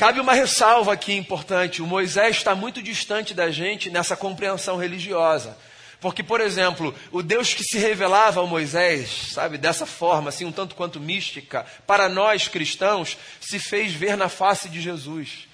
Cabe 0.02 0.20
uma 0.20 0.34
ressalva 0.34 0.94
aqui 0.94 1.14
importante: 1.14 1.80
o 1.80 1.86
Moisés 1.86 2.38
está 2.38 2.56
muito 2.56 2.82
distante 2.82 3.36
da 3.36 3.52
gente 3.52 3.88
nessa 3.92 4.18
compreensão 4.18 4.76
religiosa. 4.76 5.56
Porque, 6.00 6.24
por 6.24 6.42
exemplo, 6.42 6.96
o 7.12 7.22
Deus 7.22 7.54
que 7.54 7.64
se 7.64 7.78
revelava 7.78 8.40
ao 8.40 8.48
Moisés, 8.48 9.28
sabe, 9.32 9.60
dessa 9.60 9.86
forma, 9.86 10.30
assim, 10.30 10.44
um 10.44 10.52
tanto 10.52 10.74
quanto 10.74 11.00
mística, 11.00 11.68
para 11.86 12.10
nós 12.10 12.48
cristãos, 12.48 13.16
se 13.40 13.60
fez 13.60 13.94
ver 13.94 14.18
na 14.18 14.28
face 14.28 14.70
de 14.70 14.82
Jesus 14.82 15.48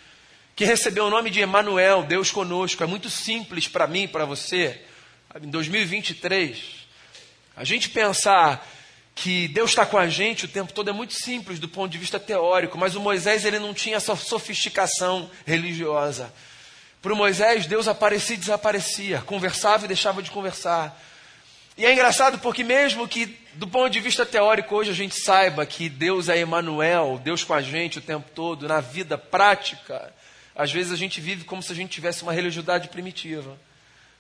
que 0.56 0.64
recebeu 0.64 1.08
o 1.08 1.10
nome 1.10 1.30
de 1.30 1.42
Emanuel, 1.42 2.04
Deus 2.04 2.32
conosco. 2.32 2.82
É 2.82 2.88
muito 2.88 3.10
simples 3.10 3.68
para 3.68 3.86
mim 3.86 4.08
para 4.08 4.24
você. 4.24 4.82
Em 5.44 5.50
2023, 5.50 6.58
a 7.54 7.66
gente 7.66 7.90
pensar 7.90 8.66
que 9.18 9.48
Deus 9.48 9.72
está 9.72 9.84
com 9.84 9.98
a 9.98 10.08
gente 10.08 10.46
o 10.46 10.48
tempo 10.48 10.72
todo 10.72 10.92
é 10.92 10.94
muito 10.94 11.16
simples 11.16 11.58
do 11.58 11.68
ponto 11.68 11.92
de 11.92 11.98
vista 11.98 12.20
teórico, 12.20 12.78
mas 12.78 12.96
o 12.96 13.02
Moisés 13.02 13.44
ele 13.44 13.58
não 13.58 13.74
tinha 13.74 13.98
essa 13.98 14.16
sofisticação 14.16 15.30
religiosa. 15.44 16.32
Para 17.02 17.14
o 17.14 17.16
Moisés, 17.16 17.66
Deus 17.66 17.88
aparecia 17.88 18.36
e 18.36 18.40
desaparecia, 18.40 19.22
conversava 19.22 19.86
e 19.86 19.88
deixava 19.88 20.22
de 20.22 20.30
conversar. 20.30 21.04
E 21.76 21.84
é 21.84 21.92
engraçado 21.92 22.38
porque 22.38 22.64
mesmo 22.64 23.08
que 23.08 23.26
do 23.56 23.68
ponto 23.68 23.90
de 23.90 24.00
vista 24.00 24.24
teórico 24.24 24.76
hoje 24.76 24.92
a 24.92 24.96
gente 24.96 25.20
saiba 25.20 25.66
que 25.66 25.90
Deus 25.90 26.30
é 26.30 26.38
Emanuel, 26.38 27.20
Deus 27.24 27.44
com 27.44 27.56
a 27.56 27.62
gente 27.62 27.98
o 27.98 28.02
tempo 28.02 28.30
todo, 28.36 28.68
na 28.68 28.82
vida 28.82 29.18
prática, 29.18 30.14
às 30.56 30.72
vezes 30.72 30.92
a 30.92 30.96
gente 30.96 31.20
vive 31.20 31.44
como 31.44 31.64
se 31.64 31.72
a 31.72 31.76
gente 31.76 31.90
tivesse 31.90 32.22
uma 32.22 32.34
religiosidade 32.34 32.88
primitiva. 32.90 33.58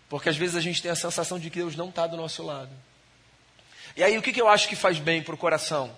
Porque 0.09 0.29
às 0.29 0.37
vezes 0.37 0.55
a 0.55 0.61
gente 0.61 0.81
tem 0.81 0.89
a 0.89 0.95
sensação 0.95 1.37
de 1.37 1.51
que 1.51 1.59
Deus 1.59 1.75
não 1.75 1.89
está 1.89 2.07
do 2.07 2.17
nosso 2.17 2.41
lado. 2.43 2.71
E 3.97 4.03
aí 4.03 4.15
o 4.15 4.21
que, 4.21 4.31
que 4.31 4.39
eu 4.39 4.47
acho 4.47 4.69
que 4.69 4.75
faz 4.75 4.99
bem 4.99 5.23
para 5.23 5.33
o 5.33 5.37
coração? 5.37 5.93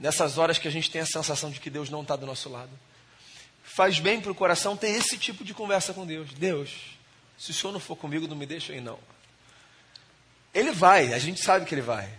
Nessas 0.00 0.36
horas 0.36 0.58
que 0.58 0.66
a 0.66 0.70
gente 0.70 0.90
tem 0.90 1.00
a 1.00 1.06
sensação 1.06 1.48
de 1.48 1.60
que 1.60 1.70
Deus 1.70 1.88
não 1.88 2.02
está 2.02 2.16
do 2.16 2.26
nosso 2.26 2.48
lado. 2.48 2.72
Faz 3.62 4.00
bem 4.00 4.20
para 4.20 4.32
o 4.32 4.34
coração 4.34 4.76
ter 4.76 4.88
esse 4.88 5.16
tipo 5.16 5.44
de 5.44 5.54
conversa 5.54 5.94
com 5.94 6.04
Deus. 6.04 6.32
Deus, 6.34 6.98
se 7.38 7.52
o 7.52 7.54
Senhor 7.54 7.72
não 7.72 7.78
for 7.78 7.94
comigo, 7.94 8.26
não 8.26 8.34
me 8.34 8.46
deixa 8.46 8.72
aí 8.72 8.80
não. 8.80 8.98
Ele 10.52 10.72
vai, 10.72 11.14
a 11.14 11.18
gente 11.20 11.40
sabe 11.40 11.66
que 11.66 11.74
ele 11.74 11.82
vai. 11.82 12.10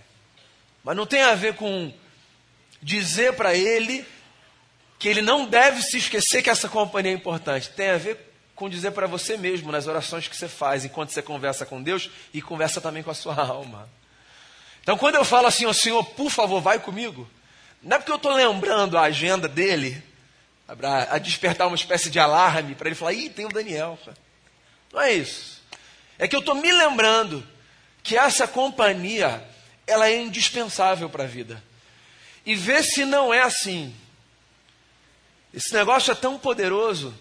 Mas 0.82 0.96
não 0.96 1.06
tem 1.06 1.22
a 1.22 1.36
ver 1.36 1.56
com 1.56 1.94
dizer 2.82 3.34
para 3.34 3.54
ele 3.54 4.06
que 4.98 5.10
ele 5.10 5.22
não 5.22 5.46
deve 5.46 5.82
se 5.82 5.98
esquecer 5.98 6.42
que 6.42 6.50
essa 6.50 6.70
companhia 6.70 7.12
é 7.12 7.16
importante. 7.16 7.70
Tem 7.72 7.90
a 7.90 7.98
ver 7.98 8.34
com 8.56 8.70
dizer 8.70 8.92
para 8.92 9.08
você 9.08 9.36
mesmo, 9.36 9.74
nas 9.74 9.88
orações 9.88 10.30
que 10.30 10.38
você 10.38 10.48
faz, 10.48 10.86
enquanto 10.86 11.10
você 11.10 11.22
conversa 11.22 11.66
com 11.66 11.84
Deus 11.84 12.10
e 12.34 12.42
conversa 12.42 12.80
também 12.80 13.04
com 13.04 13.12
a 13.12 13.14
sua 13.14 13.36
alma. 13.44 13.90
Então, 14.86 14.96
quando 14.98 15.16
eu 15.16 15.26
falo 15.26 15.48
assim, 15.48 15.66
ó 15.66 15.74
Senhor, 15.74 16.04
por 16.04 16.30
favor, 16.30 16.62
vai 16.62 16.78
comigo, 16.78 17.28
não 17.82 17.98
é 17.98 18.00
porque 18.00 18.12
eu 18.12 18.18
estou 18.18 18.32
lembrando 18.32 18.98
a 18.98 19.02
agenda 19.02 19.48
dele, 19.48 20.00
a 21.10 21.18
despertar 21.18 21.66
uma 21.66 21.76
espécie 21.76 22.10
de 22.10 22.20
alarme 22.20 22.76
para 22.76 22.88
ele 22.88 22.96
falar, 22.96 23.14
ih, 23.14 23.30
tem 23.30 23.46
o 23.46 23.50
Daniel. 23.50 23.98
Não 24.94 25.02
é 25.02 25.14
isso. 25.14 25.62
É 26.20 26.28
que 26.28 26.36
eu 26.36 26.40
estou 26.40 26.54
me 26.54 26.72
lembrando 26.72 27.46
que 28.04 28.16
essa 28.16 28.48
companhia, 28.48 29.44
ela 29.88 30.08
é 30.08 30.22
indispensável 30.22 31.10
para 31.10 31.24
a 31.24 31.28
vida. 31.28 31.62
E 32.46 32.54
ver 32.54 32.84
se 32.84 33.06
não 33.06 33.34
é 33.34 33.42
assim 33.42 33.94
esse 35.56 35.74
negócio 35.74 36.12
é 36.12 36.16
tão 36.16 36.38
poderoso 36.38 37.18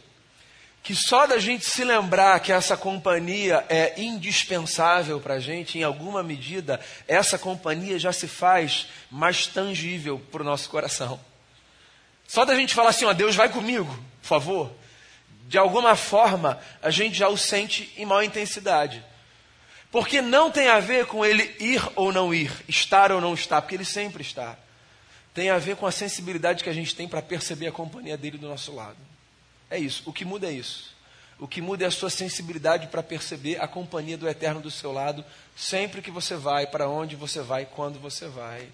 que 0.84 0.94
só 0.94 1.26
da 1.26 1.38
gente 1.38 1.64
se 1.64 1.82
lembrar 1.82 2.38
que 2.40 2.52
essa 2.52 2.76
companhia 2.76 3.64
é 3.70 3.98
indispensável 4.00 5.18
para 5.18 5.34
a 5.34 5.40
gente, 5.40 5.78
em 5.78 5.82
alguma 5.82 6.22
medida, 6.22 6.78
essa 7.08 7.38
companhia 7.38 7.98
já 7.98 8.12
se 8.12 8.28
faz 8.28 8.86
mais 9.10 9.46
tangível 9.46 10.20
para 10.30 10.42
o 10.42 10.44
nosso 10.44 10.68
coração. 10.68 11.18
Só 12.28 12.44
da 12.44 12.54
gente 12.54 12.74
falar 12.74 12.90
assim, 12.90 13.06
ó, 13.06 13.14
Deus 13.14 13.34
vai 13.34 13.48
comigo, 13.48 13.98
por 14.20 14.28
favor. 14.28 14.70
De 15.48 15.56
alguma 15.56 15.96
forma, 15.96 16.60
a 16.82 16.90
gente 16.90 17.16
já 17.16 17.28
o 17.28 17.36
sente 17.38 17.90
em 17.96 18.04
maior 18.04 18.22
intensidade. 18.22 19.02
Porque 19.90 20.20
não 20.20 20.50
tem 20.50 20.68
a 20.68 20.80
ver 20.80 21.06
com 21.06 21.24
ele 21.24 21.56
ir 21.58 21.82
ou 21.96 22.12
não 22.12 22.34
ir, 22.34 22.52
estar 22.68 23.10
ou 23.10 23.22
não 23.22 23.32
estar, 23.32 23.62
porque 23.62 23.74
ele 23.74 23.86
sempre 23.86 24.22
está 24.22 24.54
tem 25.32 25.50
a 25.50 25.58
ver 25.58 25.74
com 25.74 25.84
a 25.84 25.90
sensibilidade 25.90 26.62
que 26.62 26.70
a 26.70 26.72
gente 26.72 26.94
tem 26.94 27.08
para 27.08 27.20
perceber 27.20 27.66
a 27.66 27.72
companhia 27.72 28.16
dele 28.16 28.38
do 28.38 28.48
nosso 28.48 28.72
lado. 28.72 29.13
É 29.70 29.78
isso. 29.78 30.02
O 30.06 30.12
que 30.12 30.24
muda 30.24 30.46
é 30.46 30.52
isso. 30.52 30.94
O 31.38 31.48
que 31.48 31.60
muda 31.60 31.84
é 31.84 31.88
a 31.88 31.90
sua 31.90 32.10
sensibilidade 32.10 32.86
para 32.86 33.02
perceber 33.02 33.60
a 33.60 33.66
companhia 33.66 34.16
do 34.16 34.28
eterno 34.28 34.60
do 34.60 34.70
seu 34.70 34.92
lado, 34.92 35.24
sempre 35.56 36.00
que 36.00 36.10
você 36.10 36.36
vai, 36.36 36.66
para 36.66 36.88
onde 36.88 37.16
você 37.16 37.42
vai, 37.42 37.66
quando 37.66 37.98
você 37.98 38.28
vai. 38.28 38.68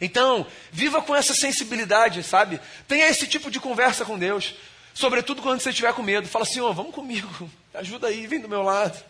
Então, 0.00 0.46
viva 0.72 1.02
com 1.02 1.14
essa 1.14 1.34
sensibilidade, 1.34 2.22
sabe? 2.22 2.60
Tenha 2.88 3.06
esse 3.08 3.26
tipo 3.26 3.50
de 3.50 3.60
conversa 3.60 4.04
com 4.04 4.18
Deus. 4.18 4.54
Sobretudo 4.94 5.42
quando 5.42 5.60
você 5.60 5.70
estiver 5.70 5.92
com 5.92 6.02
medo. 6.02 6.26
Fala 6.26 6.44
assim, 6.44 6.60
oh, 6.60 6.72
vamos 6.72 6.94
comigo, 6.94 7.50
ajuda 7.74 8.08
aí, 8.08 8.26
vem 8.26 8.40
do 8.40 8.48
meu 8.48 8.62
lado. 8.62 9.02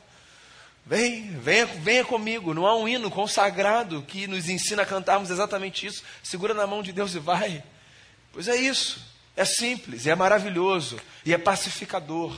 Vem, 0.85 1.31
venha, 1.38 1.66
venha 1.66 2.04
comigo. 2.04 2.52
Não 2.52 2.66
há 2.66 2.76
um 2.76 2.88
hino 2.88 3.11
consagrado 3.11 4.02
que 4.02 4.26
nos 4.26 4.49
ensina 4.49 4.83
a 4.83 4.87
cantarmos 4.87 5.31
exatamente 5.31 5.87
isso. 5.87 6.02
Segura 6.23 6.52
na 6.52 6.66
mão 6.66 6.83
de 6.83 6.92
Deus 6.92 7.14
e 7.14 7.21
vai. 7.21 7.62
Pois 8.33 8.49
é 8.49 8.57
isso. 8.57 9.12
É 9.36 9.44
simples, 9.44 10.06
é 10.06 10.14
maravilhoso, 10.14 11.00
e 11.24 11.32
é 11.32 11.38
pacificador. 11.38 12.36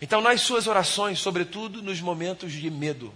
Então, 0.00 0.20
nas 0.20 0.42
suas 0.42 0.66
orações, 0.66 1.18
sobretudo 1.18 1.82
nos 1.82 2.00
momentos 2.00 2.52
de 2.52 2.70
medo, 2.70 3.14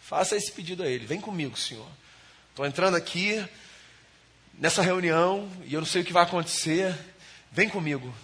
faça 0.00 0.36
esse 0.36 0.52
pedido 0.52 0.82
a 0.82 0.86
Ele: 0.86 1.06
Vem 1.06 1.20
comigo, 1.20 1.56
Senhor. 1.56 1.88
Estou 2.50 2.66
entrando 2.66 2.96
aqui 2.96 3.42
nessa 4.58 4.82
reunião 4.82 5.50
e 5.64 5.74
eu 5.74 5.80
não 5.80 5.86
sei 5.86 6.02
o 6.02 6.04
que 6.04 6.12
vai 6.12 6.22
acontecer. 6.22 6.94
Vem 7.50 7.68
comigo. 7.68 8.14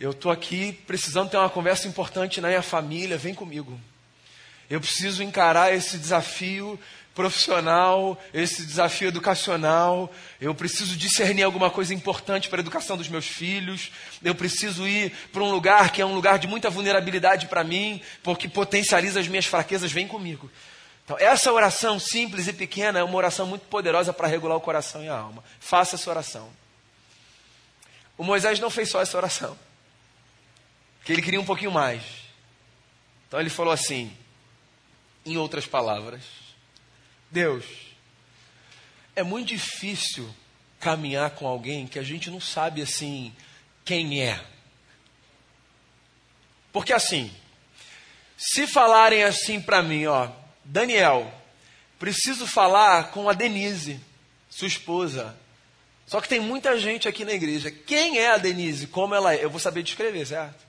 Eu 0.00 0.12
estou 0.12 0.30
aqui 0.30 0.72
precisando 0.86 1.30
ter 1.30 1.36
uma 1.36 1.50
conversa 1.50 1.86
importante 1.88 2.40
na 2.40 2.48
minha 2.48 2.62
família. 2.62 3.18
Vem 3.18 3.34
comigo. 3.34 3.78
Eu 4.70 4.80
preciso 4.80 5.22
encarar 5.22 5.74
esse 5.74 5.98
desafio 5.98 6.78
profissional, 7.18 8.16
esse 8.32 8.64
desafio 8.64 9.08
educacional. 9.08 10.08
Eu 10.40 10.54
preciso 10.54 10.96
discernir 10.96 11.42
alguma 11.42 11.68
coisa 11.68 11.92
importante 11.92 12.48
para 12.48 12.60
a 12.60 12.62
educação 12.62 12.96
dos 12.96 13.08
meus 13.08 13.26
filhos. 13.26 13.90
Eu 14.22 14.36
preciso 14.36 14.86
ir 14.86 15.10
para 15.32 15.42
um 15.42 15.50
lugar 15.50 15.90
que 15.90 16.00
é 16.00 16.06
um 16.06 16.14
lugar 16.14 16.38
de 16.38 16.46
muita 16.46 16.70
vulnerabilidade 16.70 17.48
para 17.48 17.64
mim, 17.64 18.00
porque 18.22 18.48
potencializa 18.48 19.18
as 19.18 19.26
minhas 19.26 19.46
fraquezas. 19.46 19.90
Vem 19.90 20.06
comigo. 20.06 20.48
Então, 21.04 21.16
essa 21.18 21.52
oração 21.52 21.98
simples 21.98 22.46
e 22.46 22.52
pequena 22.52 23.00
é 23.00 23.02
uma 23.02 23.16
oração 23.16 23.48
muito 23.48 23.62
poderosa 23.62 24.12
para 24.12 24.28
regular 24.28 24.56
o 24.56 24.60
coração 24.60 25.02
e 25.02 25.08
a 25.08 25.18
alma. 25.18 25.42
Faça 25.58 25.96
essa 25.96 26.08
oração. 26.08 26.48
O 28.16 28.22
Moisés 28.22 28.60
não 28.60 28.70
fez 28.70 28.90
só 28.90 29.02
essa 29.02 29.16
oração, 29.16 29.58
porque 30.98 31.12
ele 31.12 31.22
queria 31.22 31.40
um 31.40 31.44
pouquinho 31.44 31.72
mais. 31.72 32.02
Então 33.26 33.40
ele 33.40 33.50
falou 33.50 33.72
assim: 33.72 34.16
em 35.26 35.36
outras 35.36 35.66
palavras, 35.66 36.37
Deus, 37.30 37.64
é 39.14 39.22
muito 39.22 39.48
difícil 39.48 40.28
caminhar 40.80 41.30
com 41.30 41.46
alguém 41.46 41.86
que 41.86 41.98
a 41.98 42.02
gente 42.02 42.30
não 42.30 42.40
sabe 42.40 42.82
assim 42.82 43.34
quem 43.84 44.22
é. 44.22 44.40
Porque 46.72 46.92
assim, 46.92 47.32
Se 48.40 48.68
falarem 48.68 49.24
assim 49.24 49.60
para 49.60 49.82
mim, 49.82 50.06
ó, 50.06 50.28
Daniel, 50.64 51.28
preciso 51.98 52.46
falar 52.46 53.10
com 53.10 53.28
a 53.28 53.32
Denise, 53.32 53.98
sua 54.48 54.68
esposa. 54.68 55.36
Só 56.06 56.20
que 56.20 56.28
tem 56.28 56.38
muita 56.38 56.78
gente 56.78 57.08
aqui 57.08 57.24
na 57.24 57.32
igreja. 57.32 57.68
Quem 57.68 58.18
é 58.18 58.30
a 58.30 58.38
Denise? 58.38 58.86
Como 58.86 59.12
ela 59.12 59.34
é? 59.34 59.42
Eu 59.42 59.50
vou 59.50 59.58
saber 59.58 59.82
descrever, 59.82 60.24
certo? 60.24 60.64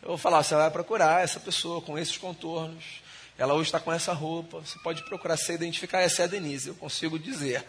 Eu 0.00 0.10
vou 0.10 0.16
falar, 0.16 0.44
você 0.44 0.54
vai 0.54 0.70
procurar 0.70 1.24
essa 1.24 1.40
pessoa 1.40 1.82
com 1.82 1.98
esses 1.98 2.16
contornos. 2.16 3.01
Ela 3.38 3.54
hoje 3.54 3.68
está 3.68 3.80
com 3.80 3.92
essa 3.92 4.12
roupa. 4.12 4.60
Você 4.60 4.78
pode 4.80 5.02
procurar 5.04 5.36
se 5.36 5.52
identificar. 5.52 6.00
Essa 6.00 6.22
é 6.22 6.24
a 6.24 6.28
Denise, 6.28 6.68
eu 6.68 6.74
consigo 6.74 7.18
dizer. 7.18 7.64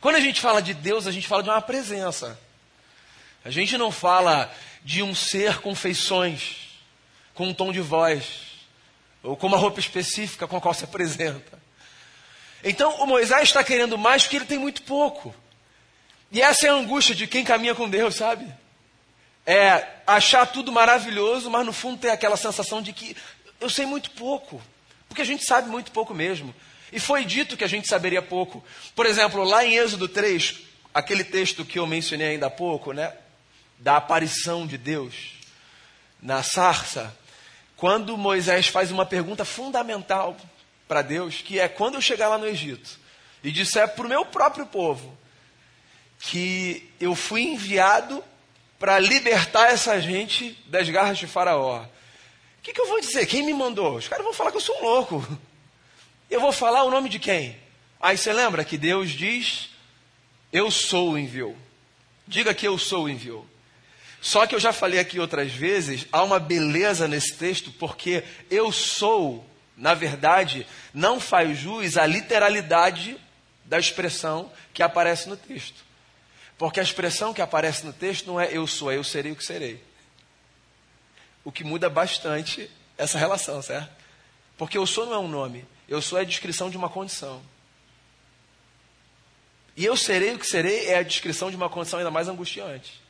Quando 0.00 0.16
a 0.16 0.20
gente 0.20 0.40
fala 0.40 0.60
de 0.60 0.74
Deus, 0.74 1.06
a 1.06 1.12
gente 1.12 1.26
fala 1.26 1.42
de 1.42 1.48
uma 1.48 1.62
presença. 1.62 2.38
A 3.44 3.50
gente 3.50 3.78
não 3.78 3.90
fala 3.90 4.52
de 4.84 5.02
um 5.02 5.14
ser 5.14 5.60
com 5.60 5.74
feições, 5.74 6.78
com 7.34 7.48
um 7.48 7.54
tom 7.54 7.72
de 7.72 7.80
voz, 7.80 8.24
ou 9.22 9.36
com 9.36 9.46
uma 9.46 9.56
roupa 9.56 9.80
específica 9.80 10.46
com 10.46 10.56
a 10.56 10.60
qual 10.60 10.74
se 10.74 10.84
apresenta. 10.84 11.60
Então, 12.62 12.96
o 13.02 13.06
Moisés 13.06 13.44
está 13.44 13.62
querendo 13.62 13.96
mais 13.96 14.22
porque 14.22 14.36
ele 14.36 14.46
tem 14.46 14.58
muito 14.58 14.82
pouco. 14.82 15.34
E 16.30 16.42
essa 16.42 16.66
é 16.66 16.70
a 16.70 16.74
angústia 16.74 17.14
de 17.14 17.26
quem 17.26 17.44
caminha 17.44 17.74
com 17.74 17.88
Deus, 17.88 18.16
sabe? 18.16 18.52
É 19.46 19.86
achar 20.06 20.46
tudo 20.46 20.72
maravilhoso, 20.72 21.48
mas 21.48 21.64
no 21.64 21.72
fundo 21.72 21.98
ter 21.98 22.10
aquela 22.10 22.36
sensação 22.36 22.82
de 22.82 22.92
que 22.92 23.16
eu 23.60 23.70
sei 23.70 23.86
muito 23.86 24.10
pouco. 24.12 24.62
Porque 25.08 25.22
a 25.22 25.24
gente 25.24 25.44
sabe 25.44 25.68
muito 25.68 25.92
pouco 25.92 26.14
mesmo. 26.14 26.54
E 26.92 27.00
foi 27.00 27.24
dito 27.24 27.56
que 27.56 27.64
a 27.64 27.68
gente 27.68 27.88
saberia 27.88 28.22
pouco. 28.22 28.64
Por 28.94 29.06
exemplo, 29.06 29.42
lá 29.44 29.64
em 29.64 29.76
Êxodo 29.76 30.08
3, 30.08 30.60
aquele 30.92 31.24
texto 31.24 31.64
que 31.64 31.78
eu 31.78 31.86
mencionei 31.86 32.28
ainda 32.28 32.46
há 32.46 32.50
pouco, 32.50 32.92
né? 32.92 33.12
Da 33.78 33.96
aparição 33.96 34.66
de 34.66 34.78
Deus 34.78 35.32
na 36.22 36.42
sarça, 36.42 37.14
quando 37.76 38.16
Moisés 38.16 38.66
faz 38.66 38.90
uma 38.90 39.04
pergunta 39.04 39.44
fundamental 39.44 40.36
para 40.88 41.02
Deus, 41.02 41.42
que 41.42 41.60
é 41.60 41.68
quando 41.68 41.96
eu 41.96 42.00
chegar 42.00 42.28
lá 42.28 42.38
no 42.38 42.46
Egito 42.46 42.98
e 43.44 43.50
disser 43.50 43.88
para 43.94 44.06
o 44.06 44.08
meu 44.08 44.24
próprio 44.24 44.66
povo 44.66 45.16
que 46.18 46.90
eu 46.98 47.14
fui 47.14 47.42
enviado 47.42 48.24
para 48.78 48.98
libertar 48.98 49.70
essa 49.70 50.00
gente 50.00 50.58
das 50.66 50.88
garras 50.88 51.18
de 51.18 51.26
Faraó. 51.26 51.84
Que, 52.66 52.72
que 52.72 52.80
eu 52.80 52.88
vou 52.88 53.00
dizer? 53.00 53.24
Quem 53.26 53.44
me 53.44 53.54
mandou? 53.54 53.94
Os 53.94 54.08
caras 54.08 54.24
vão 54.24 54.34
falar 54.34 54.50
que 54.50 54.56
eu 54.56 54.60
sou 54.60 54.76
um 54.80 54.82
louco. 54.82 55.38
Eu 56.28 56.40
vou 56.40 56.50
falar 56.50 56.82
o 56.82 56.90
nome 56.90 57.08
de 57.08 57.20
quem? 57.20 57.56
Aí 58.00 58.18
você 58.18 58.32
lembra 58.32 58.64
que 58.64 58.76
Deus 58.76 59.12
diz: 59.12 59.70
Eu 60.52 60.68
sou 60.68 61.12
o 61.12 61.18
enviou. 61.18 61.56
Diga 62.26 62.52
que 62.52 62.66
eu 62.66 62.76
sou 62.76 63.04
o 63.04 63.08
enviou. 63.08 63.46
Só 64.20 64.48
que 64.48 64.52
eu 64.52 64.58
já 64.58 64.72
falei 64.72 64.98
aqui 64.98 65.20
outras 65.20 65.52
vezes, 65.52 66.08
há 66.10 66.24
uma 66.24 66.40
beleza 66.40 67.06
nesse 67.06 67.36
texto, 67.36 67.70
porque 67.70 68.24
eu 68.50 68.72
sou, 68.72 69.48
na 69.76 69.94
verdade, 69.94 70.66
não 70.92 71.20
faz 71.20 71.56
jus 71.56 71.96
à 71.96 72.04
literalidade 72.04 73.16
da 73.64 73.78
expressão 73.78 74.50
que 74.74 74.82
aparece 74.82 75.28
no 75.28 75.36
texto. 75.36 75.84
Porque 76.58 76.80
a 76.80 76.82
expressão 76.82 77.32
que 77.32 77.40
aparece 77.40 77.86
no 77.86 77.92
texto 77.92 78.26
não 78.26 78.40
é 78.40 78.48
eu 78.50 78.66
sou, 78.66 78.90
é 78.90 78.96
eu 78.96 79.04
serei 79.04 79.30
o 79.30 79.36
que 79.36 79.44
serei. 79.44 79.80
O 81.46 81.52
que 81.52 81.62
muda 81.62 81.88
bastante 81.88 82.68
essa 82.98 83.16
relação, 83.16 83.62
certo? 83.62 83.88
Porque 84.58 84.76
eu 84.76 84.84
sou 84.84 85.06
não 85.06 85.14
é 85.14 85.18
um 85.18 85.28
nome, 85.28 85.64
eu 85.88 86.02
sou 86.02 86.18
é 86.18 86.22
a 86.22 86.24
descrição 86.24 86.68
de 86.68 86.76
uma 86.76 86.88
condição. 86.88 87.40
E 89.76 89.84
eu 89.84 89.96
serei 89.96 90.34
o 90.34 90.38
que 90.40 90.46
serei 90.46 90.88
é 90.88 90.98
a 90.98 91.04
descrição 91.04 91.48
de 91.48 91.56
uma 91.56 91.70
condição 91.70 92.00
ainda 92.00 92.10
mais 92.10 92.26
angustiante. 92.26 93.00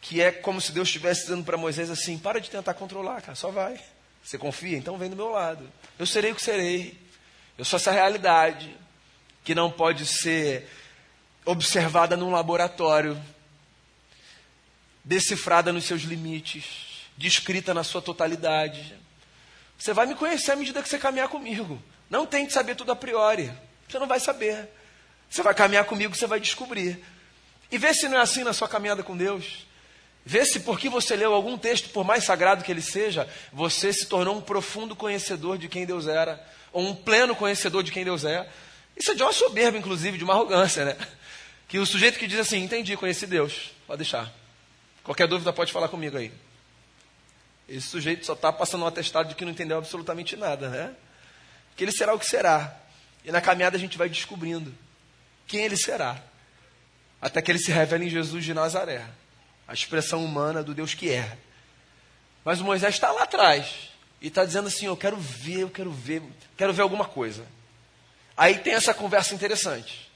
Que 0.00 0.22
é 0.22 0.32
como 0.32 0.58
se 0.58 0.72
Deus 0.72 0.88
estivesse 0.88 1.24
dizendo 1.24 1.44
para 1.44 1.58
Moisés 1.58 1.90
assim: 1.90 2.16
para 2.16 2.40
de 2.40 2.48
tentar 2.48 2.72
controlar, 2.72 3.20
cara, 3.20 3.34
só 3.34 3.50
vai. 3.50 3.78
Você 4.22 4.38
confia? 4.38 4.78
Então 4.78 4.96
vem 4.96 5.10
do 5.10 5.16
meu 5.16 5.28
lado. 5.28 5.70
Eu 5.98 6.06
serei 6.06 6.32
o 6.32 6.34
que 6.34 6.42
serei. 6.42 6.98
Eu 7.58 7.64
sou 7.66 7.76
essa 7.76 7.92
realidade 7.92 8.74
que 9.44 9.54
não 9.54 9.70
pode 9.70 10.06
ser 10.06 10.66
observada 11.44 12.16
num 12.16 12.30
laboratório, 12.30 13.20
decifrada 15.04 15.74
nos 15.74 15.84
seus 15.84 16.02
limites, 16.02 16.93
descrita 17.16 17.72
na 17.72 17.84
sua 17.84 18.02
totalidade. 18.02 18.94
Você 19.78 19.92
vai 19.92 20.06
me 20.06 20.14
conhecer 20.14 20.52
à 20.52 20.56
medida 20.56 20.82
que 20.82 20.88
você 20.88 20.98
caminhar 20.98 21.28
comigo. 21.28 21.82
Não 22.08 22.26
tente 22.26 22.52
saber 22.52 22.74
tudo 22.74 22.92
a 22.92 22.96
priori. 22.96 23.52
Você 23.88 23.98
não 23.98 24.06
vai 24.06 24.20
saber. 24.20 24.68
Você 25.28 25.42
vai 25.42 25.54
caminhar 25.54 25.84
comigo, 25.84 26.14
você 26.14 26.26
vai 26.26 26.38
descobrir. 26.38 27.04
E 27.70 27.78
vê 27.78 27.92
se 27.92 28.08
não 28.08 28.18
é 28.18 28.20
assim 28.20 28.44
na 28.44 28.52
sua 28.52 28.68
caminhada 28.68 29.02
com 29.02 29.16
Deus. 29.16 29.66
Vê 30.24 30.44
se 30.44 30.60
porque 30.60 30.88
você 30.88 31.16
leu 31.16 31.34
algum 31.34 31.58
texto, 31.58 31.90
por 31.90 32.04
mais 32.04 32.24
sagrado 32.24 32.64
que 32.64 32.70
ele 32.70 32.80
seja, 32.80 33.28
você 33.52 33.92
se 33.92 34.06
tornou 34.06 34.36
um 34.36 34.40
profundo 34.40 34.96
conhecedor 34.96 35.58
de 35.58 35.68
quem 35.68 35.84
Deus 35.84 36.06
era, 36.06 36.42
ou 36.72 36.82
um 36.82 36.94
pleno 36.94 37.36
conhecedor 37.36 37.82
de 37.82 37.92
quem 37.92 38.04
Deus 38.04 38.24
é. 38.24 38.48
Isso 38.96 39.10
é 39.10 39.14
de 39.14 39.22
uma 39.22 39.32
soberba, 39.32 39.76
inclusive, 39.76 40.16
de 40.16 40.24
uma 40.24 40.32
arrogância, 40.32 40.84
né? 40.84 40.96
Que 41.68 41.78
o 41.78 41.84
sujeito 41.84 42.18
que 42.18 42.26
diz 42.26 42.38
assim, 42.38 42.62
entendi, 42.62 42.96
conheci 42.96 43.26
Deus, 43.26 43.72
pode 43.86 43.98
deixar. 43.98 44.32
Qualquer 45.02 45.26
dúvida 45.26 45.52
pode 45.52 45.72
falar 45.72 45.88
comigo 45.88 46.16
aí. 46.16 46.32
Esse 47.68 47.88
sujeito 47.88 48.26
só 48.26 48.34
está 48.34 48.52
passando 48.52 48.84
um 48.84 48.86
atestado 48.86 49.28
de 49.28 49.34
que 49.34 49.44
não 49.44 49.52
entendeu 49.52 49.78
absolutamente 49.78 50.36
nada, 50.36 50.68
né? 50.68 50.94
Que 51.76 51.84
ele 51.84 51.92
será 51.92 52.14
o 52.14 52.18
que 52.18 52.26
será. 52.26 52.76
E 53.24 53.32
na 53.32 53.40
caminhada 53.40 53.76
a 53.76 53.80
gente 53.80 53.96
vai 53.96 54.08
descobrindo 54.08 54.74
quem 55.46 55.64
ele 55.64 55.76
será. 55.76 56.22
Até 57.20 57.40
que 57.40 57.50
ele 57.50 57.58
se 57.58 57.72
revela 57.72 58.04
em 58.04 58.10
Jesus 58.10 58.44
de 58.44 58.52
Nazaré. 58.52 59.06
A 59.66 59.72
expressão 59.72 60.22
humana 60.24 60.62
do 60.62 60.74
Deus 60.74 60.92
que 60.92 61.10
é. 61.10 61.38
Mas 62.44 62.60
o 62.60 62.64
Moisés 62.64 62.94
está 62.94 63.10
lá 63.10 63.22
atrás. 63.22 63.90
E 64.20 64.28
está 64.28 64.44
dizendo 64.44 64.68
assim: 64.68 64.86
Eu 64.86 64.96
quero 64.96 65.16
ver, 65.16 65.60
eu 65.60 65.70
quero 65.70 65.90
ver, 65.90 66.22
quero 66.56 66.72
ver 66.72 66.82
alguma 66.82 67.06
coisa. 67.06 67.46
Aí 68.36 68.58
tem 68.58 68.74
essa 68.74 68.92
conversa 68.92 69.34
interessante 69.34 70.10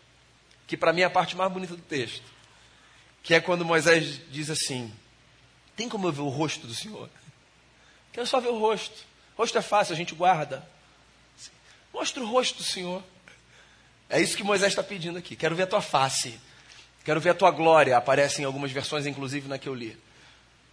que 0.67 0.77
para 0.77 0.93
mim 0.93 1.01
é 1.01 1.05
a 1.05 1.11
parte 1.11 1.35
mais 1.35 1.51
bonita 1.51 1.75
do 1.75 1.83
texto, 1.83 2.25
que 3.23 3.35
é 3.35 3.41
quando 3.41 3.65
Moisés 3.65 4.21
diz 4.31 4.51
assim: 4.51 4.93
Tem 5.75 5.89
como 5.89 6.07
eu 6.07 6.13
ver 6.13 6.21
o 6.21 6.29
rosto 6.29 6.67
do 6.67 6.75
Senhor? 6.75 7.09
Quero 8.19 8.27
só 8.27 8.41
ver 8.41 8.49
o 8.49 8.59
rosto. 8.59 9.07
Rosto 9.37 9.59
é 9.59 9.63
fácil, 9.63 9.95
a 9.95 9.97
gente 9.97 10.13
guarda. 10.13 10.69
Mostra 11.95 12.21
o 12.21 12.27
rosto 12.27 12.57
do 12.57 12.65
Senhor. 12.65 13.01
É 14.11 14.21
isso 14.21 14.37
que 14.37 14.43
Moisés 14.43 14.73
está 14.73 14.83
pedindo 14.83 15.17
aqui. 15.17 15.37
Quero 15.37 15.55
ver 15.55 15.63
a 15.63 15.67
tua 15.69 15.81
face. 15.81 16.37
Quero 17.05 17.21
ver 17.21 17.31
a 17.31 17.35
tua 17.35 17.53
glória. 17.53 17.97
Aparece 17.97 18.43
em 18.43 18.45
algumas 18.45 18.73
versões, 18.73 19.07
inclusive 19.07 19.47
na 19.47 19.57
que 19.57 19.69
eu 19.69 19.75
li. 19.75 19.97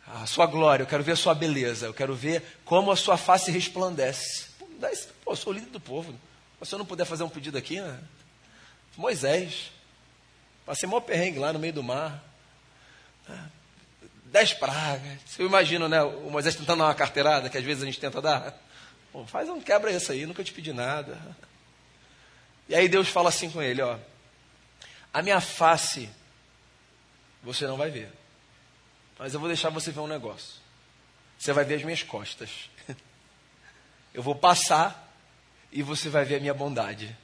A 0.08 0.26
sua 0.26 0.48
glória, 0.48 0.82
eu 0.82 0.88
quero 0.88 1.04
ver 1.04 1.12
a 1.12 1.16
sua 1.16 1.36
beleza. 1.36 1.86
Eu 1.86 1.94
quero 1.94 2.16
ver 2.16 2.42
como 2.66 2.90
a 2.90 2.96
sua 2.96 3.16
face 3.16 3.52
resplandece. 3.52 4.48
Pô, 5.24 5.34
eu 5.34 5.36
sou 5.36 5.54
o 5.54 5.56
líder 5.56 5.70
do 5.70 5.80
povo. 5.80 6.16
Se 6.64 6.74
eu 6.74 6.80
não 6.80 6.86
puder 6.88 7.06
fazer 7.06 7.24
um 7.26 7.30
pedido 7.30 7.60
aqui, 7.60 7.80
né? 7.80 8.00
Moisés. 8.98 9.72
Passei 10.66 10.90
mó 10.90 11.00
perrengue 11.00 11.38
lá 11.38 11.54
no 11.54 11.60
meio 11.60 11.74
do 11.74 11.84
mar. 11.84 12.24
Dez 14.26 14.54
pragas. 14.54 15.20
Você 15.26 15.44
imagina, 15.44 15.88
né? 15.88 16.02
O 16.02 16.30
Moisés 16.30 16.56
tentando 16.56 16.80
dar 16.80 16.86
uma 16.86 16.96
carteirada, 16.96 17.50
que 17.50 17.58
às 17.58 17.64
vezes 17.64 17.84
a 17.84 17.86
gente 17.86 18.00
tenta 18.00 18.22
dar. 18.22 18.58
Pô, 19.12 19.26
faz 19.26 19.48
um 19.50 19.62
quebra 19.62 19.92
isso 19.92 20.12
aí, 20.12 20.26
nunca 20.26 20.44
te 20.44 20.52
pedi 20.52 20.74
nada. 20.74 21.18
E 22.68 22.76
aí 22.76 22.90
Deus 22.90 23.08
fala 23.08 23.30
assim 23.30 23.50
com 23.50 23.62
ele, 23.62 23.82
ó. 23.82 23.98
A 25.14 25.22
minha 25.22 25.40
face 25.40 26.10
você 27.42 27.68
não 27.68 27.78
vai 27.78 27.92
ver. 27.92 28.12
Mas 29.18 29.34
eu 29.34 29.40
vou 29.40 29.48
deixar 29.48 29.70
você 29.70 29.92
ver 29.92 30.00
um 30.00 30.08
negócio. 30.08 30.56
Você 31.38 31.54
vai 31.54 31.64
ver 31.64 31.76
as 31.76 31.84
minhas 31.84 32.04
costas. 32.04 32.70
Eu 34.14 34.24
vou 34.24 34.36
passar 34.36 35.14
e 35.72 35.84
você 35.84 36.10
vai 36.10 36.26
ver 36.26 36.38
a 36.38 36.40
minha 36.40 36.54
bondade. 36.54 37.16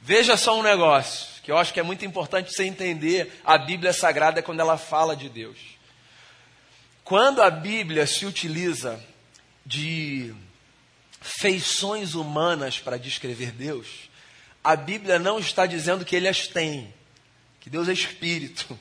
Veja 0.00 0.36
só 0.36 0.58
um 0.58 0.62
negócio 0.62 1.42
que 1.42 1.50
eu 1.50 1.58
acho 1.58 1.72
que 1.72 1.80
é 1.80 1.82
muito 1.82 2.04
importante 2.04 2.52
você 2.52 2.64
entender 2.64 3.40
a 3.44 3.58
Bíblia 3.58 3.92
Sagrada 3.92 4.42
quando 4.42 4.60
ela 4.60 4.78
fala 4.78 5.14
de 5.14 5.28
Deus. 5.28 5.77
Quando 7.08 7.40
a 7.40 7.48
Bíblia 7.48 8.06
se 8.06 8.26
utiliza 8.26 9.02
de 9.64 10.34
feições 11.22 12.14
humanas 12.14 12.80
para 12.80 12.98
descrever 12.98 13.50
Deus, 13.50 14.10
a 14.62 14.76
Bíblia 14.76 15.18
não 15.18 15.38
está 15.38 15.64
dizendo 15.64 16.04
que 16.04 16.14
ele 16.14 16.28
as 16.28 16.46
tem, 16.48 16.92
que 17.60 17.70
Deus 17.70 17.88
é 17.88 17.94
espírito. 17.94 18.78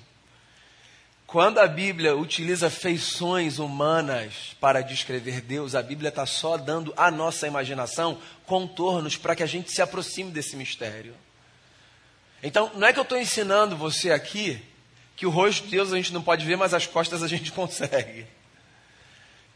Quando 1.25 1.59
a 1.59 1.67
Bíblia 1.67 2.17
utiliza 2.17 2.69
feições 2.69 3.59
humanas 3.59 4.53
para 4.59 4.81
descrever 4.81 5.39
Deus, 5.39 5.73
a 5.73 5.81
Bíblia 5.81 6.09
está 6.09 6.25
só 6.25 6.57
dando 6.57 6.93
à 6.97 7.09
nossa 7.09 7.47
imaginação 7.47 8.21
contornos 8.45 9.15
para 9.15 9.37
que 9.37 9.43
a 9.43 9.47
gente 9.47 9.71
se 9.71 9.81
aproxime 9.81 10.31
desse 10.31 10.57
mistério. 10.57 11.15
Então, 12.43 12.73
não 12.75 12.89
é 12.89 12.91
que 12.91 12.99
eu 12.99 13.03
estou 13.03 13.17
ensinando 13.17 13.77
você 13.77 14.11
aqui 14.11 14.61
que 15.17 15.25
o 15.25 15.29
rosto 15.29 15.65
de 15.65 15.71
Deus 15.71 15.91
a 15.91 15.97
gente 15.97 16.13
não 16.13 16.21
pode 16.21 16.45
ver, 16.45 16.55
mas 16.55 16.73
as 16.73 16.87
costas 16.87 17.21
a 17.21 17.27
gente 17.27 17.51
consegue. 17.53 18.25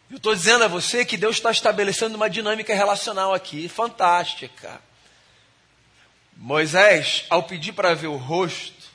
Eu 0.10 0.18
estou 0.18 0.36
dizendo 0.36 0.66
a 0.66 0.68
você 0.68 1.06
que 1.06 1.16
Deus 1.16 1.38
está 1.38 1.50
estabelecendo 1.50 2.18
uma 2.18 2.30
dinâmica 2.30 2.76
relacional 2.76 3.34
aqui, 3.34 3.70
fantástica. 3.70 4.82
Moisés, 6.36 7.26
ao 7.30 7.44
pedir 7.44 7.72
para 7.72 7.94
ver 7.94 8.08
o 8.08 8.18
rosto, 8.18 8.92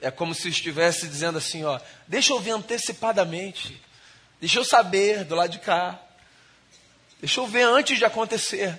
é 0.00 0.10
como 0.10 0.34
se 0.34 0.48
estivesse 0.48 1.06
dizendo 1.06 1.36
assim: 1.36 1.64
ó, 1.64 1.78
deixa 2.08 2.32
eu 2.32 2.40
ver 2.40 2.52
antecipadamente, 2.52 3.78
deixa 4.40 4.58
eu 4.58 4.64
saber 4.64 5.24
do 5.24 5.34
lado 5.34 5.50
de 5.50 5.58
cá, 5.58 6.00
Deixa 7.24 7.40
eu 7.40 7.46
ver 7.46 7.62
antes 7.62 7.96
de 7.96 8.04
acontecer. 8.04 8.78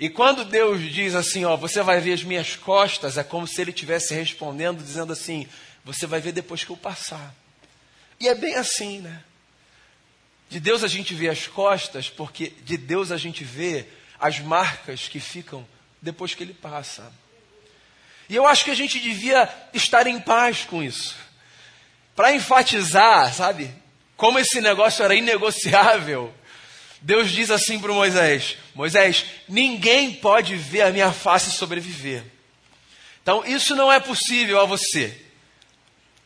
E 0.00 0.08
quando 0.08 0.46
Deus 0.46 0.80
diz 0.80 1.14
assim, 1.14 1.44
ó, 1.44 1.58
você 1.58 1.82
vai 1.82 2.00
ver 2.00 2.14
as 2.14 2.24
minhas 2.24 2.56
costas, 2.56 3.18
é 3.18 3.22
como 3.22 3.46
se 3.46 3.60
ele 3.60 3.70
estivesse 3.70 4.14
respondendo, 4.14 4.82
dizendo 4.82 5.12
assim, 5.12 5.46
você 5.88 6.06
vai 6.06 6.20
ver 6.20 6.32
depois 6.32 6.62
que 6.62 6.68
eu 6.68 6.76
passar. 6.76 7.34
E 8.20 8.28
é 8.28 8.34
bem 8.34 8.56
assim, 8.56 9.00
né? 9.00 9.22
De 10.50 10.60
Deus 10.60 10.84
a 10.84 10.86
gente 10.86 11.14
vê 11.14 11.30
as 11.30 11.46
costas, 11.46 12.10
porque 12.10 12.52
de 12.62 12.76
Deus 12.76 13.10
a 13.10 13.16
gente 13.16 13.42
vê 13.42 13.86
as 14.20 14.38
marcas 14.38 15.08
que 15.08 15.18
ficam 15.18 15.66
depois 16.02 16.34
que 16.34 16.42
ele 16.42 16.52
passa. 16.52 17.10
E 18.28 18.36
eu 18.36 18.46
acho 18.46 18.66
que 18.66 18.70
a 18.70 18.74
gente 18.74 19.00
devia 19.00 19.48
estar 19.72 20.06
em 20.06 20.20
paz 20.20 20.62
com 20.64 20.82
isso. 20.82 21.16
Para 22.14 22.34
enfatizar, 22.34 23.32
sabe, 23.32 23.74
como 24.14 24.38
esse 24.38 24.60
negócio 24.60 25.02
era 25.02 25.14
inegociável, 25.14 26.34
Deus 27.00 27.30
diz 27.30 27.50
assim 27.50 27.78
para 27.78 27.94
Moisés: 27.94 28.58
Moisés, 28.74 29.24
ninguém 29.48 30.12
pode 30.12 30.54
ver 30.54 30.82
a 30.82 30.90
minha 30.90 31.12
face 31.12 31.50
sobreviver. 31.50 32.22
Então, 33.22 33.42
isso 33.46 33.74
não 33.74 33.90
é 33.90 33.98
possível 33.98 34.60
a 34.60 34.66
você. 34.66 35.27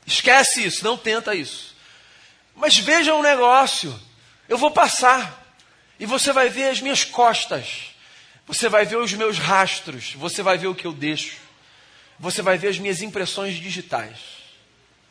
Esquece 0.06 0.64
isso, 0.64 0.84
não 0.84 0.96
tenta 0.96 1.34
isso. 1.34 1.74
Mas 2.54 2.78
veja 2.78 3.14
um 3.14 3.22
negócio: 3.22 3.98
eu 4.48 4.58
vou 4.58 4.70
passar, 4.70 5.54
e 5.98 6.06
você 6.06 6.32
vai 6.32 6.48
ver 6.48 6.70
as 6.70 6.80
minhas 6.80 7.04
costas, 7.04 7.94
você 8.46 8.68
vai 8.68 8.84
ver 8.84 8.96
os 8.96 9.12
meus 9.12 9.38
rastros, 9.38 10.14
você 10.14 10.42
vai 10.42 10.58
ver 10.58 10.66
o 10.66 10.74
que 10.74 10.86
eu 10.86 10.92
deixo, 10.92 11.36
você 12.18 12.42
vai 12.42 12.58
ver 12.58 12.68
as 12.68 12.78
minhas 12.78 13.02
impressões 13.02 13.56
digitais. 13.56 14.42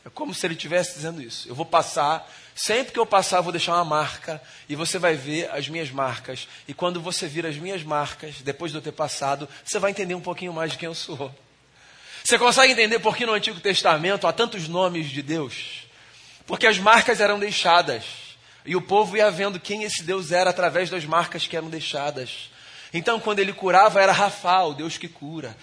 É 0.03 0.09
como 0.09 0.33
se 0.33 0.45
ele 0.45 0.55
estivesse 0.55 0.95
dizendo 0.95 1.21
isso. 1.21 1.47
Eu 1.47 1.53
vou 1.53 1.65
passar, 1.65 2.27
sempre 2.55 2.91
que 2.91 2.99
eu 2.99 3.05
passar, 3.05 3.37
eu 3.37 3.43
vou 3.43 3.51
deixar 3.51 3.75
uma 3.75 3.85
marca, 3.85 4.41
e 4.67 4.75
você 4.75 4.97
vai 4.97 5.15
ver 5.15 5.49
as 5.51 5.69
minhas 5.69 5.91
marcas. 5.91 6.47
E 6.67 6.73
quando 6.73 6.99
você 6.99 7.27
vir 7.27 7.45
as 7.45 7.55
minhas 7.55 7.83
marcas, 7.83 8.41
depois 8.41 8.71
de 8.71 8.77
eu 8.79 8.81
ter 8.81 8.91
passado, 8.91 9.47
você 9.63 9.77
vai 9.77 9.91
entender 9.91 10.15
um 10.15 10.21
pouquinho 10.21 10.53
mais 10.53 10.71
de 10.71 10.77
quem 10.77 10.87
eu 10.87 10.95
sou. 10.95 11.33
Você 12.31 12.39
consegue 12.39 12.71
entender 12.71 12.97
por 12.99 13.17
que 13.17 13.25
no 13.25 13.33
Antigo 13.33 13.59
Testamento 13.59 14.25
há 14.25 14.31
tantos 14.31 14.69
nomes 14.69 15.09
de 15.09 15.21
Deus? 15.21 15.85
Porque 16.47 16.65
as 16.65 16.79
marcas 16.79 17.19
eram 17.19 17.37
deixadas. 17.37 18.05
E 18.65 18.73
o 18.73 18.81
povo 18.81 19.17
ia 19.17 19.29
vendo 19.29 19.59
quem 19.59 19.83
esse 19.83 20.01
Deus 20.01 20.31
era 20.31 20.49
através 20.49 20.89
das 20.89 21.03
marcas 21.03 21.45
que 21.45 21.57
eram 21.57 21.69
deixadas. 21.69 22.49
Então, 22.93 23.19
quando 23.19 23.39
ele 23.39 23.51
curava, 23.51 23.99
era 23.99 24.13
Rafa, 24.13 24.61
o 24.61 24.73
Deus 24.73 24.97
que 24.97 25.09
cura. 25.09 25.57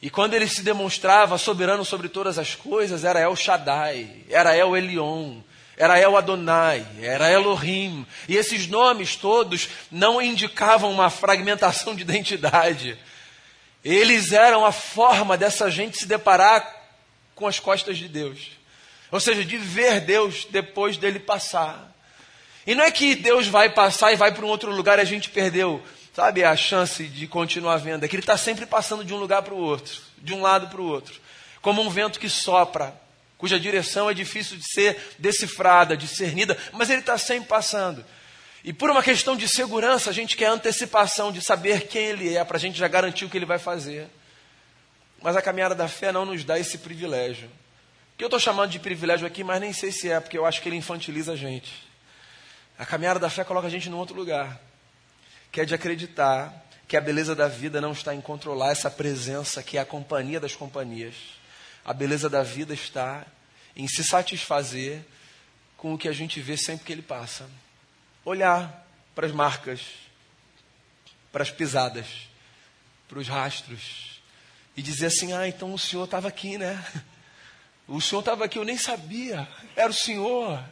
E 0.00 0.08
quando 0.08 0.34
ele 0.34 0.46
se 0.46 0.62
demonstrava 0.62 1.36
soberano 1.38 1.84
sobre 1.84 2.08
todas 2.08 2.38
as 2.38 2.54
coisas, 2.54 3.02
era 3.02 3.18
El 3.18 3.34
Shaddai, 3.34 4.22
era 4.30 4.56
El 4.56 4.76
Elion, 4.76 5.40
era 5.76 5.98
El 5.98 6.16
Adonai, 6.16 6.86
era 7.00 7.32
Elohim. 7.32 8.06
E 8.28 8.36
esses 8.36 8.68
nomes 8.68 9.16
todos 9.16 9.68
não 9.90 10.22
indicavam 10.22 10.92
uma 10.92 11.10
fragmentação 11.10 11.96
de 11.96 12.02
identidade. 12.02 12.96
Eles 13.84 14.32
eram 14.32 14.64
a 14.64 14.72
forma 14.72 15.36
dessa 15.36 15.70
gente 15.70 15.98
se 15.98 16.06
deparar 16.06 16.82
com 17.34 17.46
as 17.46 17.58
costas 17.58 17.98
de 17.98 18.08
Deus. 18.08 18.52
Ou 19.10 19.20
seja, 19.20 19.44
de 19.44 19.58
ver 19.58 20.00
Deus 20.00 20.46
depois 20.50 20.96
dele 20.96 21.18
passar. 21.18 21.92
E 22.66 22.74
não 22.74 22.84
é 22.84 22.90
que 22.90 23.14
Deus 23.14 23.46
vai 23.48 23.68
passar 23.68 24.12
e 24.12 24.16
vai 24.16 24.32
para 24.32 24.44
um 24.44 24.48
outro 24.48 24.70
lugar 24.70 24.98
e 24.98 25.02
a 25.02 25.04
gente 25.04 25.28
perdeu, 25.28 25.82
sabe, 26.14 26.44
a 26.44 26.56
chance 26.56 27.04
de 27.04 27.26
continuar 27.26 27.76
vendo. 27.78 28.04
É 28.04 28.08
que 28.08 28.14
Ele 28.14 28.22
está 28.22 28.36
sempre 28.36 28.64
passando 28.64 29.04
de 29.04 29.12
um 29.12 29.18
lugar 29.18 29.42
para 29.42 29.54
o 29.54 29.58
outro, 29.58 30.00
de 30.18 30.32
um 30.32 30.40
lado 30.40 30.68
para 30.68 30.80
o 30.80 30.86
outro. 30.86 31.20
Como 31.60 31.82
um 31.82 31.90
vento 31.90 32.20
que 32.20 32.28
sopra, 32.28 32.94
cuja 33.36 33.58
direção 33.58 34.08
é 34.08 34.14
difícil 34.14 34.56
de 34.56 34.64
ser 34.72 34.96
decifrada, 35.18 35.96
discernida, 35.96 36.56
mas 36.72 36.88
Ele 36.88 37.00
está 37.00 37.18
sempre 37.18 37.48
passando. 37.48 38.04
E 38.64 38.72
por 38.72 38.90
uma 38.90 39.02
questão 39.02 39.36
de 39.36 39.48
segurança, 39.48 40.10
a 40.10 40.12
gente 40.12 40.36
quer 40.36 40.46
antecipação 40.46 41.32
de 41.32 41.40
saber 41.42 41.88
quem 41.88 42.06
Ele 42.06 42.36
é, 42.36 42.44
para 42.44 42.56
a 42.56 42.60
gente 42.60 42.78
já 42.78 42.86
garantir 42.86 43.24
o 43.24 43.28
que 43.28 43.36
Ele 43.36 43.46
vai 43.46 43.58
fazer. 43.58 44.08
Mas 45.20 45.36
a 45.36 45.42
caminhada 45.42 45.74
da 45.74 45.88
fé 45.88 46.12
não 46.12 46.24
nos 46.24 46.44
dá 46.44 46.58
esse 46.58 46.78
privilégio. 46.78 47.48
Que 48.16 48.24
eu 48.24 48.26
estou 48.26 48.40
chamando 48.40 48.70
de 48.70 48.78
privilégio 48.78 49.26
aqui, 49.26 49.42
mas 49.42 49.60
nem 49.60 49.72
sei 49.72 49.90
se 49.90 50.10
é, 50.10 50.20
porque 50.20 50.36
eu 50.36 50.44
acho 50.44 50.60
que 50.60 50.68
ele 50.68 50.76
infantiliza 50.76 51.32
a 51.32 51.36
gente. 51.36 51.72
A 52.78 52.84
caminhada 52.84 53.18
da 53.18 53.30
fé 53.30 53.44
coloca 53.44 53.66
a 53.66 53.70
gente 53.70 53.88
num 53.88 53.98
outro 53.98 54.14
lugar, 54.14 54.60
que 55.50 55.60
é 55.60 55.64
de 55.64 55.74
acreditar 55.74 56.52
que 56.86 56.96
a 56.96 57.00
beleza 57.00 57.34
da 57.34 57.48
vida 57.48 57.80
não 57.80 57.92
está 57.92 58.14
em 58.14 58.20
controlar 58.20 58.70
essa 58.70 58.90
presença 58.90 59.62
que 59.62 59.78
é 59.78 59.80
a 59.80 59.84
companhia 59.84 60.38
das 60.38 60.54
companhias. 60.54 61.14
A 61.84 61.92
beleza 61.92 62.28
da 62.28 62.42
vida 62.42 62.74
está 62.74 63.24
em 63.74 63.88
se 63.88 64.04
satisfazer 64.04 65.02
com 65.76 65.94
o 65.94 65.98
que 65.98 66.08
a 66.08 66.12
gente 66.12 66.40
vê 66.40 66.56
sempre 66.56 66.84
que 66.84 66.92
ele 66.92 67.02
passa. 67.02 67.48
Olhar 68.24 68.86
para 69.14 69.26
as 69.26 69.32
marcas, 69.32 69.80
para 71.30 71.42
as 71.42 71.50
pisadas, 71.50 72.06
para 73.08 73.18
os 73.18 73.28
rastros 73.28 74.22
e 74.76 74.82
dizer 74.82 75.06
assim: 75.06 75.32
ah, 75.32 75.46
então 75.46 75.72
o 75.72 75.78
Senhor 75.78 76.04
estava 76.04 76.28
aqui, 76.28 76.58
né? 76.58 76.84
O 77.88 78.00
Senhor 78.00 78.20
estava 78.20 78.44
aqui, 78.44 78.58
eu 78.58 78.64
nem 78.64 78.78
sabia, 78.78 79.46
era 79.74 79.90
o 79.90 79.92
Senhor. 79.92 80.64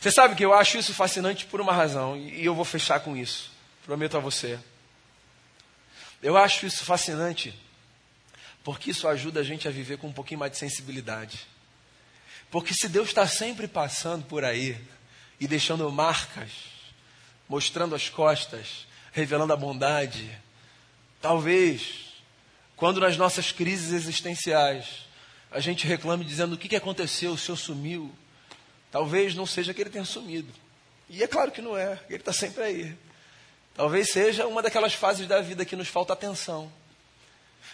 Você 0.00 0.12
sabe 0.12 0.36
que 0.36 0.44
eu 0.44 0.54
acho 0.54 0.78
isso 0.78 0.94
fascinante 0.94 1.44
por 1.44 1.60
uma 1.60 1.72
razão, 1.72 2.16
e 2.16 2.42
eu 2.42 2.54
vou 2.54 2.64
fechar 2.64 3.00
com 3.00 3.16
isso, 3.16 3.50
prometo 3.84 4.16
a 4.16 4.20
você. 4.20 4.58
Eu 6.22 6.36
acho 6.36 6.64
isso 6.64 6.84
fascinante 6.84 7.52
porque 8.64 8.90
isso 8.90 9.08
ajuda 9.08 9.40
a 9.40 9.42
gente 9.42 9.66
a 9.66 9.70
viver 9.70 9.98
com 9.98 10.08
um 10.08 10.12
pouquinho 10.12 10.40
mais 10.40 10.52
de 10.52 10.58
sensibilidade. 10.58 11.46
Porque 12.50 12.74
se 12.74 12.88
Deus 12.88 13.08
está 13.08 13.26
sempre 13.26 13.66
passando 13.66 14.24
por 14.24 14.44
aí 14.44 14.78
e 15.42 15.46
deixando 15.48 15.90
marcas, 15.90 16.50
mostrando 17.48 17.94
as 17.94 18.08
costas, 18.08 18.86
revelando 19.12 19.52
a 19.52 19.56
bondade, 19.56 20.30
talvez, 21.20 22.14
quando 22.76 23.00
nas 23.00 23.16
nossas 23.16 23.52
crises 23.52 23.92
existenciais 23.92 25.06
a 25.50 25.60
gente 25.60 25.86
reclame 25.86 26.24
dizendo 26.24 26.54
o 26.54 26.58
que, 26.58 26.68
que 26.68 26.76
aconteceu, 26.76 27.32
o 27.32 27.38
Senhor 27.38 27.56
sumiu, 27.56 28.14
Talvez 28.92 29.34
não 29.34 29.46
seja 29.46 29.72
que 29.72 29.80
ele 29.80 29.88
tenha 29.88 30.04
sumido. 30.04 30.52
E 31.08 31.22
é 31.22 31.26
claro 31.26 31.50
que 31.50 31.62
não 31.62 31.74
é, 31.74 31.98
ele 32.10 32.18
está 32.18 32.32
sempre 32.32 32.62
aí. 32.62 32.98
Talvez 33.74 34.10
seja 34.10 34.46
uma 34.46 34.60
daquelas 34.60 34.92
fases 34.92 35.26
da 35.26 35.40
vida 35.40 35.64
que 35.64 35.74
nos 35.74 35.88
falta 35.88 36.12
atenção. 36.12 36.70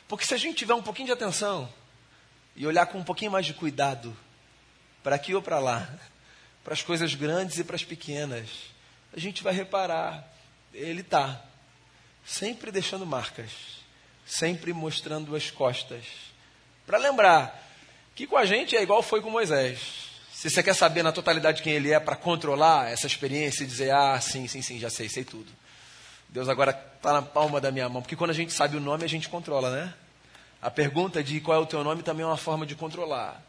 Porque 0.06 0.24
se 0.24 0.32
a 0.32 0.36
gente 0.36 0.58
tiver 0.58 0.74
um 0.74 0.82
pouquinho 0.82 1.06
de 1.06 1.12
atenção 1.12 1.68
e 2.54 2.64
olhar 2.64 2.86
com 2.86 2.98
um 2.98 3.04
pouquinho 3.04 3.32
mais 3.32 3.44
de 3.44 3.52
cuidado 3.52 4.16
para 5.02 5.16
aqui 5.16 5.34
ou 5.34 5.42
para 5.42 5.58
lá, 5.58 5.92
para 6.68 6.74
as 6.74 6.82
coisas 6.82 7.14
grandes 7.14 7.58
e 7.58 7.64
para 7.64 7.76
as 7.76 7.82
pequenas, 7.82 8.46
a 9.16 9.18
gente 9.18 9.42
vai 9.42 9.54
reparar, 9.54 10.30
ele 10.74 11.00
está 11.00 11.42
sempre 12.26 12.70
deixando 12.70 13.06
marcas, 13.06 13.50
sempre 14.26 14.74
mostrando 14.74 15.34
as 15.34 15.50
costas, 15.50 16.04
para 16.86 16.98
lembrar 16.98 17.66
que 18.14 18.26
com 18.26 18.36
a 18.36 18.44
gente 18.44 18.76
é 18.76 18.82
igual 18.82 19.02
foi 19.02 19.22
com 19.22 19.30
Moisés. 19.30 19.80
Se 20.30 20.50
você 20.50 20.62
quer 20.62 20.74
saber 20.74 21.02
na 21.02 21.10
totalidade 21.10 21.62
quem 21.62 21.72
ele 21.72 21.90
é 21.90 21.98
para 21.98 22.14
controlar 22.14 22.92
essa 22.92 23.06
experiência 23.06 23.64
e 23.64 23.66
dizer, 23.66 23.90
ah, 23.90 24.20
sim, 24.20 24.46
sim, 24.46 24.60
sim, 24.60 24.78
já 24.78 24.90
sei, 24.90 25.08
sei 25.08 25.24
tudo. 25.24 25.50
Deus 26.28 26.50
agora 26.50 26.78
está 26.96 27.14
na 27.14 27.22
palma 27.22 27.62
da 27.62 27.72
minha 27.72 27.88
mão. 27.88 28.02
Porque 28.02 28.14
quando 28.14 28.32
a 28.32 28.34
gente 28.34 28.52
sabe 28.52 28.76
o 28.76 28.80
nome, 28.80 29.04
a 29.04 29.08
gente 29.08 29.30
controla, 29.30 29.74
né? 29.74 29.94
A 30.60 30.70
pergunta 30.70 31.24
de 31.24 31.40
qual 31.40 31.58
é 31.58 31.62
o 31.62 31.66
teu 31.66 31.82
nome 31.82 32.02
também 32.02 32.24
é 32.24 32.26
uma 32.26 32.36
forma 32.36 32.66
de 32.66 32.74
controlar. 32.74 33.47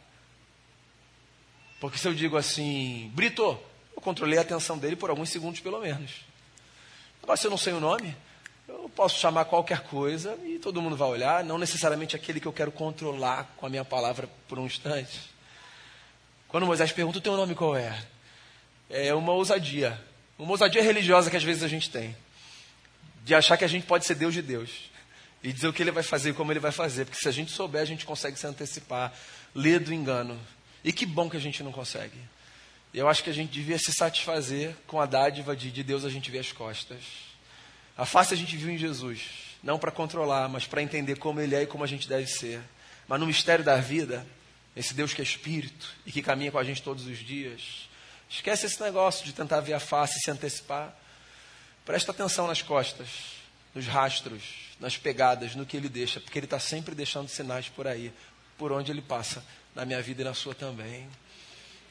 Porque 1.80 1.98
se 1.98 2.08
eu 2.08 2.13
digo 2.13 2.38
assim, 2.38 3.12
Brito, 3.13 3.58
eu 3.96 4.02
controlei 4.02 4.38
a 4.38 4.42
atenção 4.42 4.78
dele 4.78 4.96
por 4.96 5.10
alguns 5.10 5.30
segundos 5.30 5.60
pelo 5.60 5.80
menos. 5.80 6.12
Agora, 7.24 7.38
se 7.38 7.48
eu 7.48 7.52
não 7.52 7.58
sei 7.58 7.74
o 7.74 7.80
nome, 7.80 8.15
eu 8.68 8.89
posso 8.96 9.20
chamar 9.20 9.46
qualquer 9.46 9.82
coisa 9.82 10.38
e 10.46 10.60
todo 10.60 10.82
mundo 10.82 10.96
vai 10.96 11.08
olhar, 11.08 11.44
não 11.44 11.58
necessariamente 11.58 12.15
aquele 12.15 12.39
que 12.39 12.48
eu 12.48 12.54
quero 12.54 12.72
controlar 12.72 13.54
com 13.58 13.65
a 13.65 13.70
minha 13.70 13.86
palavra 13.86 14.30
por 14.48 14.60
um 14.60 14.65
instante. 14.65 15.20
Quando 16.48 16.65
Moisés 16.65 16.92
pergunta 16.92 17.20
o 17.20 17.22
teu 17.22 17.38
nome 17.38 17.56
qual 17.56 17.76
é? 17.76 18.04
É 18.89 19.13
uma 19.13 19.34
ousadia. 19.34 20.00
Uma 20.38 20.52
ousadia 20.52 20.82
religiosa 20.82 21.30
que 21.30 21.38
às 21.38 21.44
vezes 21.44 21.63
a 21.63 21.68
gente 21.68 21.89
tem. 21.89 22.15
De 23.24 23.36
achar 23.36 23.58
que 23.58 23.63
a 23.63 23.68
gente 23.68 23.86
pode 23.86 24.06
ser 24.06 24.15
Deus 24.15 24.34
de 24.34 24.42
Deus. 24.42 24.89
E 25.44 25.54
dizer 25.54 25.68
o 25.68 25.74
que 25.74 25.84
ele 25.84 25.92
vai 25.92 26.04
fazer 26.04 26.32
e 26.32 26.34
como 26.34 26.52
ele 26.52 26.60
vai 26.60 26.72
fazer. 26.72 27.06
Porque 27.06 27.22
se 27.22 27.28
a 27.28 27.32
gente 27.32 27.52
souber, 27.52 27.82
a 27.82 27.86
gente 27.86 28.06
consegue 28.06 28.38
se 28.38 28.48
antecipar. 28.48 29.13
Ler 29.54 29.80
do 29.80 29.94
engano. 29.94 30.39
E 30.84 30.94
que 30.94 31.06
bom 31.06 31.30
que 31.30 31.38
a 31.38 31.42
gente 31.42 31.62
não 31.63 31.72
consegue. 31.72 32.18
Eu 32.94 33.08
acho 33.08 33.24
que 33.24 33.30
a 33.30 33.34
gente 33.34 33.52
devia 33.52 33.78
se 33.78 33.94
satisfazer 33.94 34.76
com 34.88 35.00
a 35.00 35.06
dádiva 35.06 35.56
de, 35.56 35.72
de 35.72 35.84
Deus 35.84 36.04
a 36.04 36.10
gente 36.10 36.32
ver 36.32 36.39
as 36.39 36.52
costas. 36.52 37.00
A 37.98 38.06
face 38.06 38.34
a 38.34 38.38
gente 38.38 38.56
viu 38.58 38.70
em 38.70 38.78
Jesus. 38.78 39.22
Não 39.62 39.78
para 39.78 39.92
controlar, 39.92 40.48
mas 40.48 40.65
para 40.65 40.82
entender 40.82 41.18
como 41.18 41.42
ele 41.42 41.56
é 41.56 41.63
e 41.63 41.68
como 41.68 41.84
a 41.84 41.88
gente 41.88 42.08
deve 42.08 42.28
ser. 42.28 42.62
Mas 43.08 43.20
no 43.20 43.28
mistério 43.28 43.63
da 43.63 43.76
vida, 43.76 44.26
esse 44.76 44.94
Deus 44.94 45.13
que 45.13 45.22
é 45.22 45.24
espírito 45.24 45.94
e 46.06 46.12
que 46.12 46.22
caminha 46.22 46.52
com 46.52 46.58
a 46.58 46.63
gente 46.63 46.82
todos 46.82 47.06
os 47.06 47.18
dias. 47.18 47.89
Esquece 48.30 48.68
esse 48.68 48.82
negócio 48.82 49.26
de 49.26 49.34
tentar 49.34 49.60
ver 49.60 49.74
a 49.74 49.80
face 49.80 50.18
e 50.18 50.22
se 50.22 50.32
antecipar. 50.32 50.96
Presta 51.84 52.12
atenção 52.12 52.48
nas 52.48 52.62
costas, 52.62 53.10
nos 53.74 53.86
rastros, 53.88 54.44
nas 54.80 54.98
pegadas, 54.98 55.56
no 55.56 55.65
que 55.65 55.76
ele 55.76 55.89
deixa, 55.89 56.20
porque 56.20 56.39
ele 56.39 56.46
está 56.46 56.60
sempre 56.60 56.96
deixando 56.96 57.28
sinais 57.28 57.68
por 57.68 57.88
aí, 57.88 58.13
por 58.58 58.72
onde 58.72 58.92
ele 58.92 59.02
passa, 59.02 59.44
na 59.75 59.86
minha 59.86 60.01
vida 60.01 60.21
e 60.21 60.25
na 60.25 60.34
sua 60.34 60.53
também. 60.53 61.08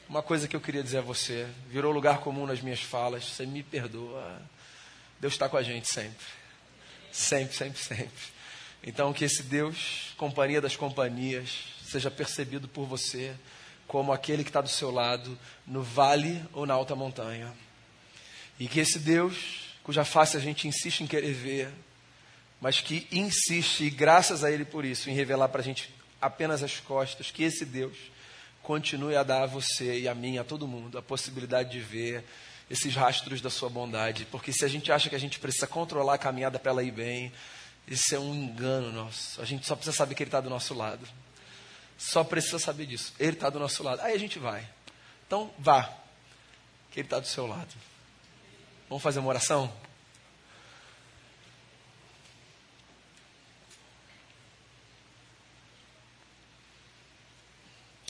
Uma 0.07 0.23
coisa 0.23 0.47
que 0.47 0.55
eu 0.55 0.61
queria 0.61 0.81
dizer 0.81 0.97
a 0.97 1.01
você, 1.01 1.47
virou 1.67 1.91
lugar 1.91 2.19
comum 2.19 2.45
nas 2.45 2.61
minhas 2.61 2.81
falas, 2.81 3.25
você 3.25 3.45
me 3.45 3.61
perdoa. 3.61 4.41
Deus 5.19 5.33
está 5.33 5.47
com 5.47 5.57
a 5.57 5.63
gente 5.63 5.87
sempre. 5.87 6.25
Sempre, 7.11 7.55
sempre, 7.55 7.79
sempre. 7.79 8.09
Então, 8.83 9.13
que 9.13 9.25
esse 9.25 9.43
Deus, 9.43 10.13
companhia 10.17 10.61
das 10.61 10.75
companhias, 10.75 11.65
seja 11.83 12.09
percebido 12.09 12.67
por 12.67 12.85
você 12.85 13.35
como 13.87 14.13
aquele 14.13 14.43
que 14.43 14.51
está 14.51 14.61
do 14.61 14.69
seu 14.69 14.91
lado, 14.91 15.37
no 15.65 15.81
vale 15.81 16.43
ou 16.53 16.65
na 16.65 16.75
alta 16.75 16.95
montanha. 16.95 17.51
E 18.59 18.67
que 18.67 18.79
esse 18.79 18.99
Deus, 18.99 19.75
cuja 19.83 20.05
face 20.05 20.37
a 20.37 20.39
gente 20.39 20.67
insiste 20.67 21.01
em 21.01 21.07
querer 21.07 21.33
ver, 21.33 21.73
mas 22.61 22.81
que 22.81 23.07
insiste, 23.11 23.85
e 23.85 23.89
graças 23.89 24.43
a 24.43 24.51
Ele 24.51 24.63
por 24.63 24.85
isso, 24.85 25.09
em 25.09 25.13
revelar 25.13 25.49
para 25.49 25.61
a 25.61 25.63
gente 25.63 25.91
apenas 26.21 26.63
as 26.63 26.79
costas, 26.79 27.31
que 27.31 27.43
esse 27.43 27.65
Deus 27.65 27.97
continue 28.61 29.15
a 29.15 29.23
dar 29.23 29.43
a 29.43 29.45
você 29.45 29.99
e 29.99 30.07
a 30.07 30.13
mim, 30.13 30.37
a 30.37 30.43
todo 30.43 30.67
mundo, 30.67 30.97
a 30.97 31.01
possibilidade 31.01 31.71
de 31.71 31.79
ver 31.79 32.23
esses 32.69 32.93
rastros 32.95 33.41
da 33.41 33.49
sua 33.49 33.69
bondade. 33.69 34.25
Porque 34.25 34.53
se 34.53 34.63
a 34.63 34.67
gente 34.67 34.91
acha 34.91 35.09
que 35.09 35.15
a 35.15 35.19
gente 35.19 35.39
precisa 35.39 35.65
controlar 35.65 36.15
a 36.15 36.17
caminhada 36.17 36.59
para 36.59 36.71
ela 36.71 36.83
ir 36.83 36.91
bem, 36.91 37.31
isso 37.87 38.13
é 38.13 38.19
um 38.19 38.33
engano 38.33 38.91
nosso. 38.91 39.41
A 39.41 39.45
gente 39.45 39.65
só 39.65 39.75
precisa 39.75 39.95
saber 39.95 40.13
que 40.13 40.21
Ele 40.21 40.27
está 40.27 40.39
do 40.39 40.49
nosso 40.49 40.73
lado. 40.73 41.07
Só 41.97 42.23
precisa 42.23 42.59
saber 42.59 42.85
disso. 42.85 43.13
Ele 43.19 43.33
está 43.33 43.49
do 43.49 43.59
nosso 43.59 43.81
lado. 43.81 44.01
Aí 44.01 44.13
a 44.13 44.19
gente 44.19 44.37
vai. 44.37 44.67
Então, 45.25 45.51
vá. 45.57 45.91
Que 46.91 46.99
Ele 46.99 47.07
está 47.07 47.19
do 47.19 47.27
seu 47.27 47.47
lado. 47.47 47.73
Vamos 48.87 49.03
fazer 49.03 49.19
uma 49.19 49.29
oração? 49.29 49.71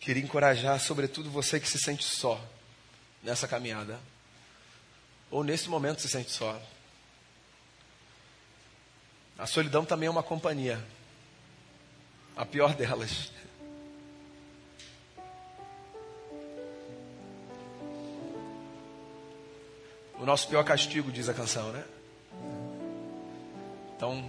Queria 0.10 0.24
encorajar, 0.24 0.80
sobretudo, 0.80 1.30
você 1.30 1.60
que 1.60 1.70
se 1.70 1.78
sente 1.78 2.04
só 2.04 2.44
nessa 3.22 3.48
caminhada. 3.48 4.00
Ou 5.30 5.44
nesse 5.44 5.70
momento 5.70 6.02
se 6.02 6.10
sente 6.10 6.32
só. 6.32 6.60
A 9.38 9.46
solidão 9.46 9.86
também 9.86 10.08
é 10.08 10.10
uma 10.10 10.24
companhia. 10.24 10.84
A 12.36 12.44
pior 12.44 12.74
delas. 12.74 13.32
O 20.16 20.26
nosso 20.26 20.48
pior 20.48 20.64
castigo, 20.64 21.12
diz 21.12 21.30
a 21.30 21.36
canção, 21.36 21.72
né? 21.72 21.86
Então, 23.96 24.28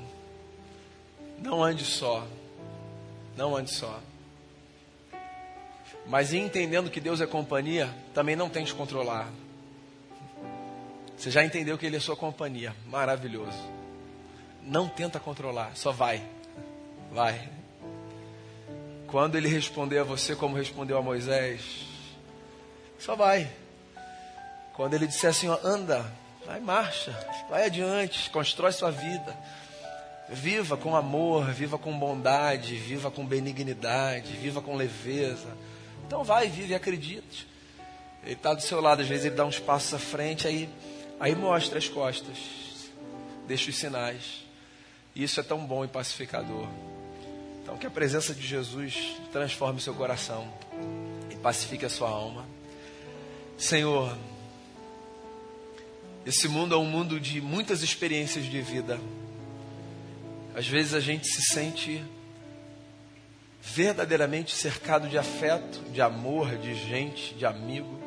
não 1.38 1.64
ande 1.64 1.86
só. 1.86 2.28
Não 3.34 3.56
ande 3.56 3.70
só. 3.70 3.98
Mas 6.10 6.32
entendendo 6.32 6.90
que 6.90 7.00
Deus 7.00 7.20
é 7.20 7.26
companhia, 7.26 7.88
também 8.12 8.34
não 8.34 8.50
tente 8.50 8.74
controlar. 8.74 9.28
Você 11.16 11.30
já 11.30 11.44
entendeu 11.44 11.78
que 11.78 11.86
Ele 11.86 11.98
é 11.98 12.00
sua 12.00 12.16
companhia. 12.16 12.74
Maravilhoso. 12.84 13.56
Não 14.60 14.88
tenta 14.88 15.20
controlar, 15.20 15.70
só 15.76 15.92
vai. 15.92 16.20
Vai. 17.12 17.48
Quando 19.06 19.36
Ele 19.36 19.48
responder 19.48 20.00
a 20.00 20.02
você 20.02 20.34
como 20.34 20.56
respondeu 20.56 20.98
a 20.98 21.02
Moisés, 21.02 21.86
só 22.98 23.14
vai. 23.14 23.48
Quando 24.74 24.94
Ele 24.94 25.06
disser 25.06 25.30
assim, 25.30 25.48
ó, 25.48 25.60
anda, 25.62 26.04
vai, 26.44 26.58
marcha, 26.58 27.12
vai 27.48 27.66
adiante, 27.66 28.30
constrói 28.30 28.72
sua 28.72 28.90
vida. 28.90 29.36
Viva 30.28 30.76
com 30.76 30.96
amor, 30.96 31.52
viva 31.52 31.78
com 31.78 31.96
bondade, 31.96 32.74
viva 32.74 33.12
com 33.12 33.24
benignidade, 33.24 34.32
viva 34.32 34.60
com 34.60 34.74
leveza. 34.74 35.56
Então 36.10 36.24
vai, 36.24 36.48
vive 36.48 36.74
acredite. 36.74 37.46
Ele 38.24 38.32
está 38.32 38.52
do 38.52 38.60
seu 38.60 38.80
lado, 38.80 39.00
às 39.00 39.06
vezes 39.06 39.26
ele 39.26 39.36
dá 39.36 39.44
uns 39.44 39.60
passos 39.60 39.94
à 39.94 39.98
frente, 39.98 40.48
aí 40.48 40.68
Aí 41.20 41.34
mostra 41.34 41.76
as 41.76 41.86
costas, 41.86 42.38
deixa 43.46 43.68
os 43.68 43.76
sinais. 43.76 44.42
Isso 45.14 45.38
é 45.38 45.42
tão 45.42 45.66
bom 45.66 45.84
e 45.84 45.88
pacificador. 45.88 46.66
Então, 47.62 47.76
que 47.76 47.86
a 47.86 47.90
presença 47.90 48.34
de 48.34 48.46
Jesus 48.46 49.18
transforme 49.30 49.82
seu 49.82 49.92
coração 49.92 50.50
e 51.30 51.36
pacifique 51.36 51.84
a 51.84 51.90
sua 51.90 52.08
alma. 52.08 52.46
Senhor, 53.58 54.16
esse 56.24 56.48
mundo 56.48 56.74
é 56.74 56.78
um 56.78 56.86
mundo 56.86 57.20
de 57.20 57.38
muitas 57.42 57.82
experiências 57.82 58.46
de 58.46 58.62
vida. 58.62 58.98
Às 60.54 60.66
vezes 60.66 60.94
a 60.94 61.00
gente 61.00 61.28
se 61.28 61.42
sente 61.42 62.02
verdadeiramente 63.62 64.54
cercado 64.54 65.08
de 65.08 65.18
afeto, 65.18 65.80
de 65.92 66.00
amor, 66.00 66.56
de 66.56 66.74
gente, 66.74 67.34
de 67.34 67.44
amigo. 67.44 67.98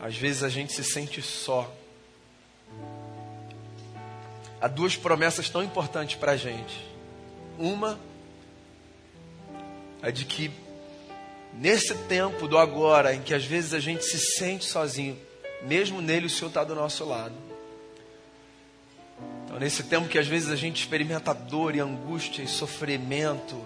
Às 0.00 0.16
vezes 0.16 0.42
a 0.42 0.48
gente 0.48 0.72
se 0.72 0.84
sente 0.84 1.22
só 1.22 1.72
há 4.60 4.68
duas 4.68 4.96
promessas 4.96 5.48
tão 5.48 5.62
importantes 5.62 6.16
para 6.16 6.32
a 6.32 6.36
gente. 6.36 6.84
Uma, 7.58 7.98
a 10.02 10.10
de 10.10 10.24
que 10.24 10.50
nesse 11.54 11.94
tempo 11.94 12.46
do 12.46 12.58
agora, 12.58 13.14
em 13.14 13.22
que 13.22 13.34
às 13.34 13.44
vezes 13.44 13.72
a 13.72 13.80
gente 13.80 14.04
se 14.04 14.18
sente 14.18 14.64
sozinho, 14.64 15.18
mesmo 15.62 16.00
nele 16.00 16.26
o 16.26 16.30
Senhor 16.30 16.48
está 16.48 16.64
do 16.64 16.74
nosso 16.74 17.04
lado. 17.04 17.34
Então, 19.44 19.58
nesse 19.58 19.84
tempo 19.84 20.08
que 20.08 20.18
às 20.18 20.26
vezes 20.26 20.50
a 20.50 20.56
gente 20.56 20.82
experimenta 20.82 21.32
dor 21.32 21.74
e 21.74 21.80
angústia 21.80 22.42
e 22.42 22.48
sofrimento, 22.48 23.56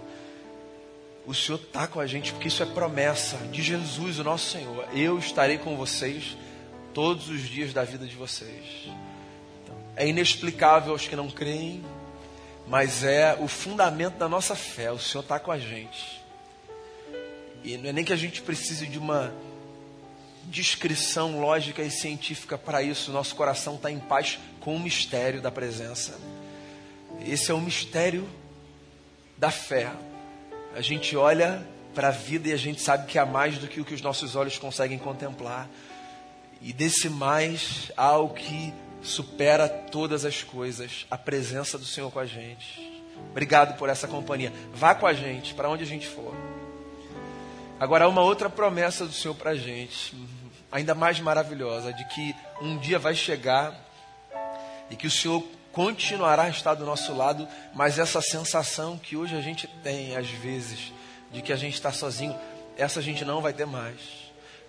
o 1.26 1.34
Senhor 1.34 1.60
está 1.60 1.86
com 1.86 2.00
a 2.00 2.06
gente, 2.06 2.32
porque 2.32 2.48
isso 2.48 2.62
é 2.62 2.66
promessa 2.66 3.36
de 3.48 3.62
Jesus, 3.62 4.18
o 4.18 4.24
nosso 4.24 4.50
Senhor. 4.50 4.88
Eu 4.94 5.18
estarei 5.18 5.58
com 5.58 5.76
vocês 5.76 6.36
todos 6.92 7.28
os 7.28 7.48
dias 7.48 7.72
da 7.72 7.84
vida 7.84 8.06
de 8.06 8.16
vocês 8.16 8.90
é 10.00 10.08
inexplicável 10.08 10.92
aos 10.92 11.06
que 11.06 11.14
não 11.14 11.28
creem, 11.28 11.84
mas 12.66 13.04
é 13.04 13.36
o 13.38 13.46
fundamento 13.46 14.16
da 14.16 14.30
nossa 14.30 14.56
fé. 14.56 14.90
O 14.90 14.98
Senhor 14.98 15.20
está 15.20 15.38
com 15.38 15.52
a 15.52 15.58
gente. 15.58 16.22
E 17.62 17.76
não 17.76 17.90
é 17.90 17.92
nem 17.92 18.02
que 18.02 18.12
a 18.12 18.16
gente 18.16 18.40
precise 18.40 18.86
de 18.86 18.98
uma 18.98 19.30
descrição 20.44 21.38
lógica 21.38 21.82
e 21.82 21.90
científica 21.90 22.56
para 22.56 22.82
isso. 22.82 23.12
Nosso 23.12 23.36
coração 23.36 23.74
está 23.74 23.90
em 23.90 23.98
paz 23.98 24.38
com 24.60 24.74
o 24.74 24.80
mistério 24.80 25.42
da 25.42 25.50
presença. 25.50 26.18
Esse 27.26 27.50
é 27.50 27.54
o 27.54 27.60
mistério 27.60 28.26
da 29.36 29.50
fé. 29.50 29.92
A 30.74 30.80
gente 30.80 31.16
olha 31.16 31.66
para 31.94 32.08
a 32.08 32.12
vida 32.12 32.48
e 32.48 32.52
a 32.52 32.56
gente 32.56 32.80
sabe 32.80 33.06
que 33.06 33.18
há 33.18 33.26
mais 33.26 33.58
do 33.58 33.66
que 33.66 33.80
o 33.80 33.84
que 33.84 33.94
os 33.94 34.02
nossos 34.02 34.36
olhos 34.36 34.58
conseguem 34.58 34.98
contemplar. 34.98 35.68
E 36.62 36.72
desse 36.72 37.08
mais 37.08 37.90
há 37.96 38.16
o 38.18 38.28
que 38.30 38.72
supera 39.02 39.68
todas 39.68 40.24
as 40.24 40.42
coisas, 40.42 41.06
a 41.10 41.16
presença 41.16 41.78
do 41.78 41.84
Senhor 41.84 42.10
com 42.10 42.18
a 42.18 42.26
gente. 42.26 43.02
Obrigado 43.30 43.76
por 43.76 43.88
essa 43.88 44.06
companhia. 44.06 44.52
Vá 44.74 44.94
com 44.94 45.06
a 45.06 45.12
gente, 45.12 45.54
para 45.54 45.68
onde 45.68 45.82
a 45.82 45.86
gente 45.86 46.06
for. 46.06 46.34
Agora, 47.78 48.08
uma 48.08 48.20
outra 48.20 48.50
promessa 48.50 49.06
do 49.06 49.12
Senhor 49.12 49.34
para 49.34 49.52
a 49.52 49.56
gente, 49.56 50.14
ainda 50.70 50.94
mais 50.94 51.18
maravilhosa, 51.18 51.92
de 51.92 52.04
que 52.08 52.34
um 52.60 52.76
dia 52.78 52.98
vai 52.98 53.14
chegar 53.14 53.74
e 54.90 54.96
que 54.96 55.06
o 55.06 55.10
Senhor 55.10 55.42
continuará 55.72 56.44
a 56.44 56.48
estar 56.48 56.74
do 56.74 56.84
nosso 56.84 57.14
lado, 57.14 57.46
mas 57.74 57.98
essa 57.98 58.20
sensação 58.20 58.98
que 58.98 59.16
hoje 59.16 59.36
a 59.36 59.40
gente 59.40 59.66
tem, 59.82 60.16
às 60.16 60.28
vezes, 60.28 60.92
de 61.32 61.42
que 61.42 61.52
a 61.52 61.56
gente 61.56 61.74
está 61.74 61.92
sozinho, 61.92 62.36
essa 62.76 63.00
a 63.00 63.02
gente 63.02 63.24
não 63.24 63.40
vai 63.40 63.52
ter 63.52 63.66
mais. 63.66 63.98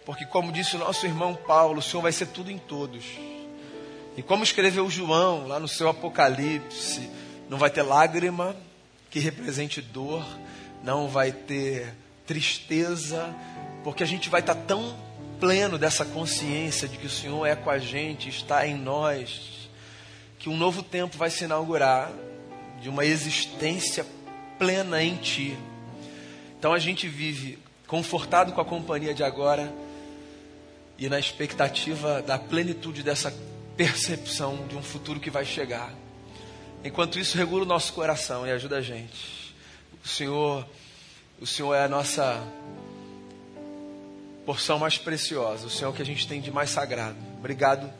Porque, 0.05 0.25
como 0.25 0.51
disse 0.51 0.75
o 0.75 0.79
nosso 0.79 1.05
irmão 1.05 1.35
Paulo, 1.35 1.79
o 1.79 1.81
Senhor 1.81 2.01
vai 2.01 2.11
ser 2.11 2.27
tudo 2.27 2.51
em 2.51 2.57
todos. 2.57 3.03
E 4.17 4.21
como 4.21 4.43
escreveu 4.43 4.89
João 4.89 5.47
lá 5.47 5.59
no 5.59 5.67
seu 5.67 5.87
Apocalipse, 5.89 7.09
não 7.49 7.57
vai 7.57 7.69
ter 7.69 7.81
lágrima 7.81 8.55
que 9.09 9.19
represente 9.19 9.81
dor, 9.81 10.25
não 10.83 11.07
vai 11.07 11.31
ter 11.31 11.93
tristeza, 12.25 13.33
porque 13.83 14.03
a 14.03 14.07
gente 14.07 14.29
vai 14.29 14.41
estar 14.41 14.55
tão 14.55 14.95
pleno 15.39 15.77
dessa 15.77 16.05
consciência 16.05 16.87
de 16.87 16.97
que 16.97 17.07
o 17.07 17.09
Senhor 17.09 17.45
é 17.45 17.55
com 17.55 17.69
a 17.69 17.79
gente, 17.79 18.29
está 18.29 18.65
em 18.67 18.75
nós, 18.75 19.60
que 20.41 20.49
um 20.49 20.57
novo 20.57 20.81
tempo 20.81 21.19
vai 21.19 21.29
se 21.29 21.43
inaugurar 21.43 22.11
de 22.81 22.89
uma 22.89 23.05
existência 23.05 24.03
plena 24.57 25.01
em 25.03 25.15
Ti. 25.17 25.55
Então 26.57 26.73
a 26.73 26.79
gente 26.79 27.07
vive 27.07 27.59
confortado 27.85 28.51
com 28.51 28.59
a 28.59 28.65
companhia 28.65 29.13
de 29.13 29.23
agora 29.23 29.71
e 30.97 31.07
na 31.07 31.19
expectativa 31.19 32.23
da 32.23 32.39
plenitude 32.39 33.03
dessa 33.03 33.31
percepção 33.77 34.65
de 34.67 34.75
um 34.75 34.81
futuro 34.81 35.19
que 35.19 35.29
vai 35.29 35.45
chegar. 35.45 35.93
Enquanto 36.83 37.19
isso, 37.19 37.37
regula 37.37 37.61
o 37.61 37.67
nosso 37.67 37.93
coração 37.93 38.47
e 38.47 38.51
ajuda 38.51 38.77
a 38.77 38.81
gente. 38.81 39.53
O 40.03 40.07
Senhor, 40.07 40.67
o 41.39 41.45
Senhor 41.45 41.75
é 41.75 41.83
a 41.83 41.87
nossa 41.87 42.41
porção 44.43 44.79
mais 44.79 44.97
preciosa, 44.97 45.67
o 45.67 45.69
Senhor 45.69 45.89
é 45.89 45.93
o 45.93 45.95
que 45.95 46.01
a 46.01 46.05
gente 46.05 46.27
tem 46.27 46.41
de 46.41 46.49
mais 46.49 46.71
sagrado. 46.71 47.17
Obrigado 47.37 47.93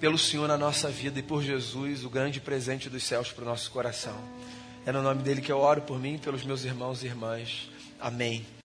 pelo 0.00 0.16
Senhor 0.16 0.46
na 0.46 0.56
nossa 0.56 0.88
vida 0.88 1.18
e 1.18 1.22
por 1.22 1.42
Jesus, 1.42 2.04
o 2.04 2.10
grande 2.10 2.40
presente 2.40 2.88
dos 2.88 3.02
céus 3.02 3.32
para 3.32 3.42
o 3.42 3.46
nosso 3.46 3.70
coração. 3.70 4.16
É 4.86 4.92
no 4.92 5.02
nome 5.02 5.22
dele 5.22 5.40
que 5.40 5.52
eu 5.52 5.58
oro 5.58 5.82
por 5.82 5.98
mim 5.98 6.14
e 6.14 6.18
pelos 6.18 6.44
meus 6.44 6.64
irmãos 6.64 7.02
e 7.02 7.06
irmãs. 7.06 7.68
Amém. 8.00 8.46